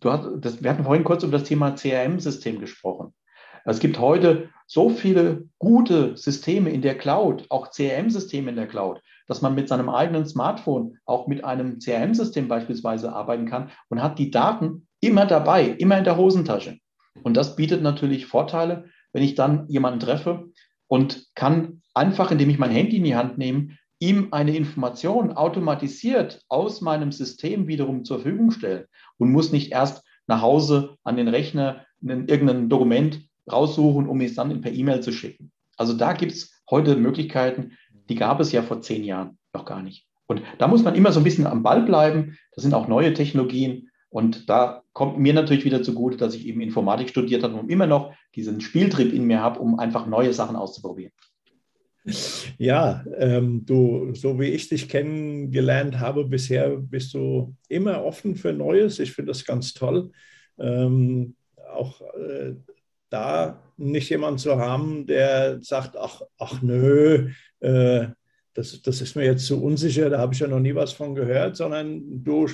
Du 0.00 0.10
hast, 0.12 0.28
das, 0.38 0.62
wir 0.62 0.70
hatten 0.70 0.84
vorhin 0.84 1.04
kurz 1.04 1.22
über 1.22 1.38
das 1.38 1.48
Thema 1.48 1.72
CRM-System 1.72 2.60
gesprochen. 2.60 3.14
Es 3.68 3.80
gibt 3.80 3.98
heute 3.98 4.48
so 4.68 4.90
viele 4.90 5.48
gute 5.58 6.16
Systeme 6.16 6.70
in 6.70 6.82
der 6.82 6.96
Cloud, 6.96 7.46
auch 7.48 7.70
CRM-Systeme 7.70 8.50
in 8.50 8.56
der 8.56 8.68
Cloud, 8.68 9.02
dass 9.26 9.42
man 9.42 9.56
mit 9.56 9.68
seinem 9.68 9.88
eigenen 9.88 10.24
Smartphone 10.24 10.98
auch 11.04 11.26
mit 11.26 11.44
einem 11.44 11.80
CRM-System 11.80 12.46
beispielsweise 12.46 13.12
arbeiten 13.12 13.46
kann 13.46 13.70
und 13.88 14.02
hat 14.02 14.20
die 14.20 14.30
Daten 14.30 14.86
immer 15.00 15.26
dabei, 15.26 15.66
immer 15.66 15.98
in 15.98 16.04
der 16.04 16.16
Hosentasche. 16.16 16.78
Und 17.24 17.36
das 17.36 17.56
bietet 17.56 17.82
natürlich 17.82 18.26
Vorteile, 18.26 18.84
wenn 19.12 19.24
ich 19.24 19.34
dann 19.34 19.68
jemanden 19.68 20.00
treffe 20.00 20.48
und 20.86 21.26
kann 21.34 21.82
einfach, 21.92 22.30
indem 22.30 22.50
ich 22.50 22.58
mein 22.58 22.70
Handy 22.70 22.98
in 22.98 23.04
die 23.04 23.16
Hand 23.16 23.36
nehme, 23.36 23.70
ihm 23.98 24.28
eine 24.30 24.54
Information 24.54 25.32
automatisiert 25.32 26.44
aus 26.48 26.82
meinem 26.82 27.10
System 27.10 27.66
wiederum 27.66 28.04
zur 28.04 28.20
Verfügung 28.20 28.52
stellen 28.52 28.84
und 29.18 29.32
muss 29.32 29.50
nicht 29.50 29.72
erst 29.72 30.04
nach 30.28 30.42
Hause 30.42 30.96
an 31.02 31.16
den 31.16 31.28
Rechner 31.28 31.84
in 32.00 32.28
irgendein 32.28 32.68
Dokument 32.68 33.25
raussuchen, 33.50 34.08
um 34.08 34.20
es 34.20 34.34
dann 34.34 34.60
per 34.60 34.72
E-Mail 34.72 35.00
zu 35.00 35.12
schicken. 35.12 35.52
Also 35.76 35.92
da 35.92 36.12
gibt 36.12 36.32
es 36.32 36.62
heute 36.70 36.96
Möglichkeiten, 36.96 37.72
die 38.08 38.14
gab 38.14 38.40
es 38.40 38.52
ja 38.52 38.62
vor 38.62 38.80
zehn 38.80 39.04
Jahren 39.04 39.38
noch 39.52 39.64
gar 39.64 39.82
nicht. 39.82 40.06
Und 40.26 40.42
da 40.58 40.66
muss 40.66 40.82
man 40.82 40.94
immer 40.94 41.12
so 41.12 41.20
ein 41.20 41.24
bisschen 41.24 41.46
am 41.46 41.62
Ball 41.62 41.82
bleiben. 41.82 42.36
Das 42.54 42.62
sind 42.62 42.74
auch 42.74 42.88
neue 42.88 43.14
Technologien. 43.14 43.90
Und 44.08 44.48
da 44.48 44.82
kommt 44.92 45.18
mir 45.18 45.34
natürlich 45.34 45.64
wieder 45.64 45.82
zugute, 45.82 46.16
dass 46.16 46.34
ich 46.34 46.46
eben 46.46 46.60
Informatik 46.60 47.08
studiert 47.10 47.42
habe 47.42 47.54
und 47.54 47.70
immer 47.70 47.86
noch 47.86 48.12
diesen 48.34 48.60
Spieltrieb 48.60 49.12
in 49.12 49.24
mir 49.24 49.40
habe, 49.40 49.60
um 49.60 49.78
einfach 49.78 50.06
neue 50.06 50.32
Sachen 50.32 50.56
auszuprobieren. 50.56 51.12
Ja, 52.56 53.04
ähm, 53.18 53.66
du, 53.66 54.14
so 54.14 54.38
wie 54.38 54.46
ich 54.46 54.68
dich 54.68 54.88
kennengelernt 54.88 55.98
habe 55.98 56.24
bisher, 56.24 56.76
bist 56.76 57.14
du 57.14 57.54
immer 57.68 58.04
offen 58.04 58.36
für 58.36 58.52
Neues. 58.52 59.00
Ich 59.00 59.12
finde 59.12 59.32
das 59.32 59.44
ganz 59.44 59.74
toll. 59.74 60.12
Ähm, 60.58 61.34
auch 61.74 62.00
äh, 62.00 62.54
da 63.10 63.62
nicht 63.76 64.10
jemand 64.10 64.40
zu 64.40 64.56
haben, 64.56 65.06
der 65.06 65.62
sagt, 65.62 65.96
ach, 65.96 66.22
ach 66.38 66.62
nö, 66.62 67.30
äh, 67.60 68.08
das, 68.54 68.80
das 68.82 69.00
ist 69.00 69.16
mir 69.16 69.24
jetzt 69.24 69.46
zu 69.46 69.62
unsicher, 69.62 70.08
da 70.08 70.18
habe 70.18 70.32
ich 70.32 70.40
ja 70.40 70.46
noch 70.46 70.60
nie 70.60 70.74
was 70.74 70.92
von 70.92 71.14
gehört, 71.14 71.56
sondern 71.56 72.24
du 72.24 72.48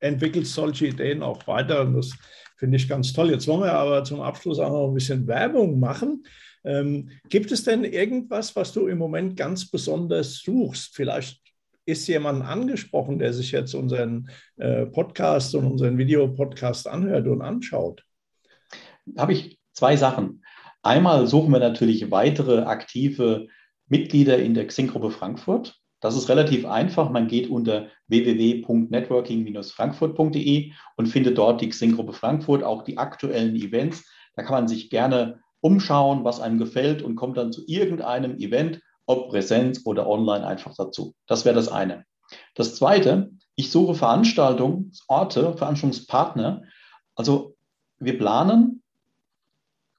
entwickelst 0.00 0.54
solche 0.54 0.86
Ideen 0.88 1.22
auch 1.22 1.46
weiter 1.46 1.82
und 1.82 1.94
das 1.94 2.12
finde 2.56 2.76
ich 2.76 2.88
ganz 2.88 3.12
toll. 3.12 3.30
Jetzt 3.30 3.46
wollen 3.46 3.62
wir 3.62 3.72
aber 3.72 4.02
zum 4.04 4.20
Abschluss 4.20 4.58
auch 4.58 4.70
noch 4.70 4.88
ein 4.88 4.94
bisschen 4.94 5.26
Werbung 5.26 5.78
machen. 5.78 6.24
Ähm, 6.64 7.10
gibt 7.28 7.52
es 7.52 7.64
denn 7.64 7.84
irgendwas, 7.84 8.54
was 8.56 8.72
du 8.72 8.86
im 8.86 8.98
Moment 8.98 9.36
ganz 9.36 9.68
besonders 9.68 10.38
suchst? 10.38 10.94
Vielleicht 10.94 11.40
ist 11.84 12.06
jemand 12.06 12.44
angesprochen, 12.44 13.18
der 13.18 13.32
sich 13.32 13.52
jetzt 13.52 13.74
unseren 13.74 14.28
äh, 14.56 14.86
Podcast 14.86 15.54
und 15.54 15.66
unseren 15.66 15.98
Videopodcast 15.98 16.86
anhört 16.86 17.26
und 17.26 17.42
anschaut 17.42 18.04
habe 19.16 19.32
ich 19.32 19.58
zwei 19.72 19.96
Sachen. 19.96 20.44
Einmal 20.82 21.26
suchen 21.26 21.50
wir 21.52 21.60
natürlich 21.60 22.10
weitere 22.10 22.62
aktive 22.62 23.46
Mitglieder 23.88 24.38
in 24.38 24.54
der 24.54 24.66
Xing-Gruppe 24.66 25.10
Frankfurt. 25.10 25.78
Das 26.00 26.16
ist 26.16 26.28
relativ 26.28 26.66
einfach. 26.66 27.10
Man 27.10 27.28
geht 27.28 27.48
unter 27.48 27.86
www.networking-frankfurt.de 28.08 30.72
und 30.96 31.06
findet 31.06 31.38
dort 31.38 31.60
die 31.60 31.68
Xing-Gruppe 31.68 32.12
Frankfurt, 32.12 32.64
auch 32.64 32.82
die 32.82 32.98
aktuellen 32.98 33.54
Events. 33.54 34.04
Da 34.34 34.42
kann 34.42 34.54
man 34.54 34.66
sich 34.66 34.90
gerne 34.90 35.38
umschauen, 35.60 36.24
was 36.24 36.40
einem 36.40 36.58
gefällt 36.58 37.02
und 37.02 37.14
kommt 37.14 37.36
dann 37.36 37.52
zu 37.52 37.64
irgendeinem 37.66 38.36
Event, 38.38 38.80
ob 39.06 39.30
Präsenz 39.30 39.82
oder 39.84 40.08
online 40.08 40.44
einfach 40.44 40.74
dazu. 40.76 41.14
Das 41.28 41.44
wäre 41.44 41.54
das 41.54 41.68
eine. 41.68 42.04
Das 42.54 42.74
zweite, 42.74 43.30
ich 43.54 43.70
suche 43.70 43.94
Veranstaltungsorte, 43.94 45.56
Veranstaltungspartner. 45.56 46.64
Also 47.14 47.54
wir 48.00 48.18
planen 48.18 48.81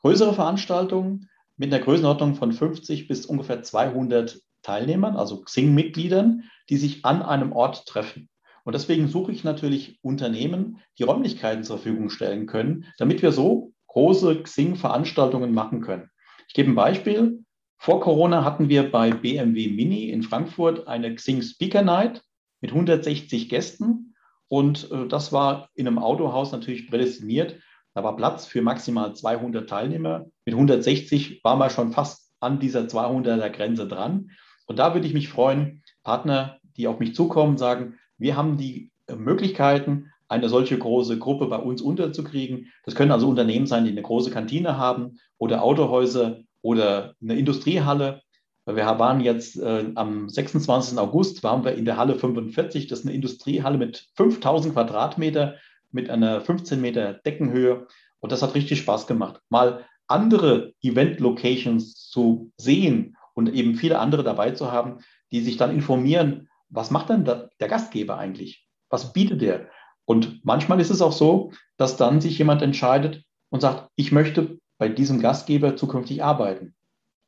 größere 0.04 0.34
Veranstaltungen 0.34 1.30
mit 1.58 1.74
einer 1.74 1.84
Größenordnung 1.84 2.36
von 2.36 2.52
50 2.52 3.08
bis 3.08 3.26
ungefähr 3.26 3.64
200 3.64 4.40
Teilnehmern, 4.62 5.16
also 5.16 5.42
Xing-Mitgliedern, 5.42 6.44
die 6.70 6.78
sich 6.78 7.06
an 7.06 7.22
einem 7.22 7.52
Ort 7.54 7.86
treffen. 7.86 8.30
Und 8.64 8.74
deswegen 8.74 9.08
suche 9.08 9.32
ich 9.32 9.44
natürlich 9.44 10.00
Unternehmen, 10.02 10.80
die 10.98 11.04
Räumlichkeiten 11.04 11.64
zur 11.64 11.78
Verfügung 11.78 12.10
stellen 12.10 12.46
können, 12.46 12.86
damit 12.98 13.22
wir 13.22 13.32
so 13.32 13.74
große 13.88 14.44
Xing-Veranstaltungen 14.44 15.54
machen 15.54 15.82
können. 15.82 16.10
Ich 16.48 16.54
gebe 16.54 16.72
ein 16.72 16.76
Beispiel. 16.76 17.44
Vor 17.78 18.00
Corona 18.00 18.46
hatten 18.46 18.70
wir 18.70 18.90
bei 18.90 19.12
BMW 19.12 19.68
Mini 19.68 20.10
in 20.10 20.24
Frankfurt 20.24 20.88
eine 20.88 21.14
Xing 21.14 21.42
Speaker 21.42 21.82
Night 21.82 22.24
mit 22.62 22.72
160 22.72 23.50
Gästen. 23.50 24.16
Und 24.48 24.90
äh, 24.92 25.08
das 25.08 25.34
war 25.34 25.70
in 25.76 25.88
einem 25.88 26.00
Autohaus 26.00 26.52
natürlich 26.52 26.90
prädestiniert. 26.90 27.60
Da 27.94 28.04
war 28.04 28.16
Platz 28.16 28.46
für 28.46 28.62
maximal 28.62 29.16
200 29.16 29.70
Teilnehmer. 29.70 30.26
Mit 30.46 30.56
160 30.56 31.44
waren 31.44 31.60
wir 31.60 31.70
schon 31.70 31.92
fast 31.92 32.32
an 32.40 32.60
dieser 32.60 32.82
200er 32.82 33.50
Grenze 33.50 33.88
dran. 33.88 34.32
Und 34.66 34.80
da 34.80 34.94
würde 34.94 35.08
ich 35.08 35.14
mich 35.14 35.30
freuen, 35.30 35.84
Partner, 36.04 36.60
die 36.78 36.88
auf 36.88 37.00
mich 37.00 37.16
zukommen, 37.16 37.58
sagen, 37.58 38.00
wir 38.18 38.36
haben 38.36 38.58
die 38.58 38.92
äh, 39.08 39.16
Möglichkeiten, 39.16 40.12
eine 40.28 40.50
solche 40.50 40.78
große 40.78 41.20
Gruppe 41.20 41.48
bei 41.48 41.58
uns 41.58 41.82
unterzukriegen. 41.82 42.72
Das 42.86 42.96
können 42.96 43.12
also 43.12 43.30
Unternehmen 43.30 43.68
sein, 43.68 43.86
die 43.86 43.92
eine 43.92 44.02
große 44.02 44.32
Kantine 44.32 44.78
haben 44.78 45.20
oder 45.38 45.62
Autohäuser 45.62 46.40
oder 46.62 47.14
eine 47.22 47.38
Industriehalle. 47.38 48.22
Wir 48.66 48.86
waren 48.98 49.20
jetzt 49.20 49.60
äh, 49.60 49.92
am 49.96 50.30
26. 50.30 50.98
August, 50.98 51.44
waren 51.44 51.64
wir 51.66 51.76
in 51.76 51.86
der 51.86 51.98
Halle 51.98 52.16
45. 52.16 52.88
Das 52.88 53.00
ist 53.00 53.06
eine 53.06 53.14
Industriehalle 53.14 53.78
mit 53.78 54.08
5000 54.16 54.74
Quadratmeter, 54.74 55.56
mit 55.94 56.10
einer 56.10 56.42
15 56.42 56.82
Meter 56.82 57.14
Deckenhöhe. 57.14 57.88
Und 58.20 58.32
das 58.32 58.42
hat 58.42 58.56
richtig 58.56 58.80
Spaß 58.80 59.08
gemacht. 59.08 59.42
Mal 59.50 59.86
andere 60.08 60.74
Event-Locations 60.82 62.10
zu 62.10 62.52
sehen 62.58 63.18
und 63.34 63.54
eben 63.54 63.76
viele 63.76 64.00
andere 64.00 64.24
dabei 64.24 64.52
zu 64.52 64.72
haben, 64.72 65.00
die 65.32 65.42
sich 65.42 65.58
dann 65.58 65.74
informieren, 65.74 66.50
was 66.70 66.92
macht 66.92 67.10
denn 67.10 67.24
der 67.26 67.68
Gastgeber 67.68 68.18
eigentlich? 68.18 68.68
Was 68.90 69.14
bietet 69.14 69.42
er? 69.42 69.70
Und 70.06 70.44
manchmal 70.44 70.80
ist 70.80 70.90
es 70.90 71.02
auch 71.02 71.12
so, 71.12 71.52
dass 71.78 71.98
dann 71.98 72.22
sich 72.22 72.38
jemand 72.38 72.62
entscheidet 72.62 73.24
und 73.50 73.62
sagt, 73.62 73.90
ich 73.96 74.12
möchte 74.12 74.60
bei 74.78 74.90
diesem 74.90 75.22
Gastgeber 75.22 75.76
zukünftig 75.76 76.24
arbeiten. 76.24 76.76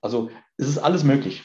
Also 0.02 0.30
es 0.58 0.68
ist 0.68 0.78
alles 0.78 1.04
möglich. 1.04 1.44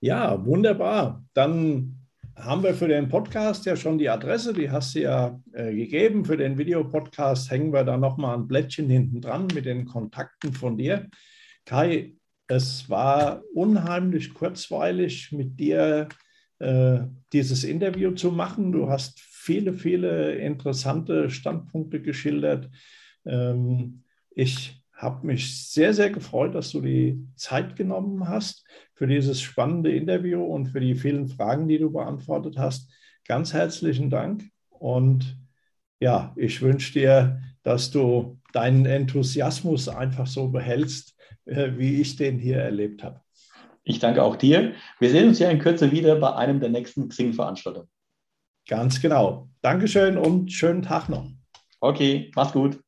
Ja, 0.00 0.44
wunderbar. 0.44 1.24
Dann 1.34 2.03
haben 2.36 2.62
wir 2.62 2.74
für 2.74 2.88
den 2.88 3.08
Podcast 3.08 3.64
ja 3.66 3.76
schon 3.76 3.98
die 3.98 4.08
Adresse, 4.08 4.52
die 4.52 4.70
hast 4.70 4.94
du 4.94 5.00
ja 5.00 5.40
äh, 5.52 5.74
gegeben. 5.74 6.24
Für 6.24 6.36
den 6.36 6.58
Videopodcast 6.58 7.50
hängen 7.50 7.72
wir 7.72 7.84
da 7.84 7.96
nochmal 7.96 8.36
ein 8.36 8.48
Blättchen 8.48 8.88
hinten 8.88 9.20
dran 9.20 9.48
mit 9.54 9.66
den 9.66 9.86
Kontakten 9.86 10.52
von 10.52 10.76
dir. 10.76 11.08
Kai, 11.64 12.14
es 12.46 12.90
war 12.90 13.42
unheimlich 13.54 14.34
kurzweilig 14.34 15.32
mit 15.32 15.58
dir 15.58 16.08
äh, 16.58 17.00
dieses 17.32 17.64
Interview 17.64 18.12
zu 18.12 18.30
machen. 18.30 18.72
Du 18.72 18.90
hast 18.90 19.20
viele, 19.20 19.72
viele 19.72 20.34
interessante 20.36 21.30
Standpunkte 21.30 22.02
geschildert. 22.02 22.70
Ähm, 23.24 24.04
ich 24.30 24.83
habe 25.04 25.26
mich 25.26 25.70
sehr, 25.70 25.94
sehr 25.94 26.10
gefreut, 26.10 26.54
dass 26.54 26.70
du 26.70 26.80
die 26.80 27.24
Zeit 27.36 27.76
genommen 27.76 28.28
hast 28.28 28.66
für 28.94 29.06
dieses 29.06 29.40
spannende 29.40 29.94
Interview 29.94 30.42
und 30.42 30.66
für 30.66 30.80
die 30.80 30.94
vielen 30.94 31.28
Fragen, 31.28 31.68
die 31.68 31.78
du 31.78 31.92
beantwortet 31.92 32.58
hast. 32.58 32.90
Ganz 33.26 33.52
herzlichen 33.52 34.10
Dank 34.10 34.44
und 34.70 35.38
ja, 36.00 36.34
ich 36.36 36.60
wünsche 36.60 36.92
dir, 36.92 37.40
dass 37.62 37.90
du 37.90 38.38
deinen 38.52 38.86
Enthusiasmus 38.86 39.88
einfach 39.88 40.26
so 40.26 40.48
behältst, 40.48 41.16
äh, 41.46 41.72
wie 41.76 42.00
ich 42.00 42.16
den 42.16 42.38
hier 42.38 42.58
erlebt 42.58 43.02
habe. 43.02 43.20
Ich 43.84 43.98
danke 43.98 44.22
auch 44.22 44.36
dir. 44.36 44.72
Wir 44.98 45.10
sehen 45.10 45.28
uns 45.28 45.38
ja 45.38 45.50
in 45.50 45.58
Kürze 45.58 45.92
wieder 45.92 46.16
bei 46.16 46.34
einem 46.34 46.60
der 46.60 46.70
nächsten 46.70 47.08
Xing-Veranstaltungen. 47.08 47.88
Ganz 48.66 49.00
genau. 49.00 49.48
Dankeschön 49.60 50.16
und 50.16 50.50
schönen 50.52 50.82
Tag 50.82 51.08
noch. 51.08 51.30
Okay, 51.80 52.30
mach's 52.34 52.52
gut. 52.52 52.83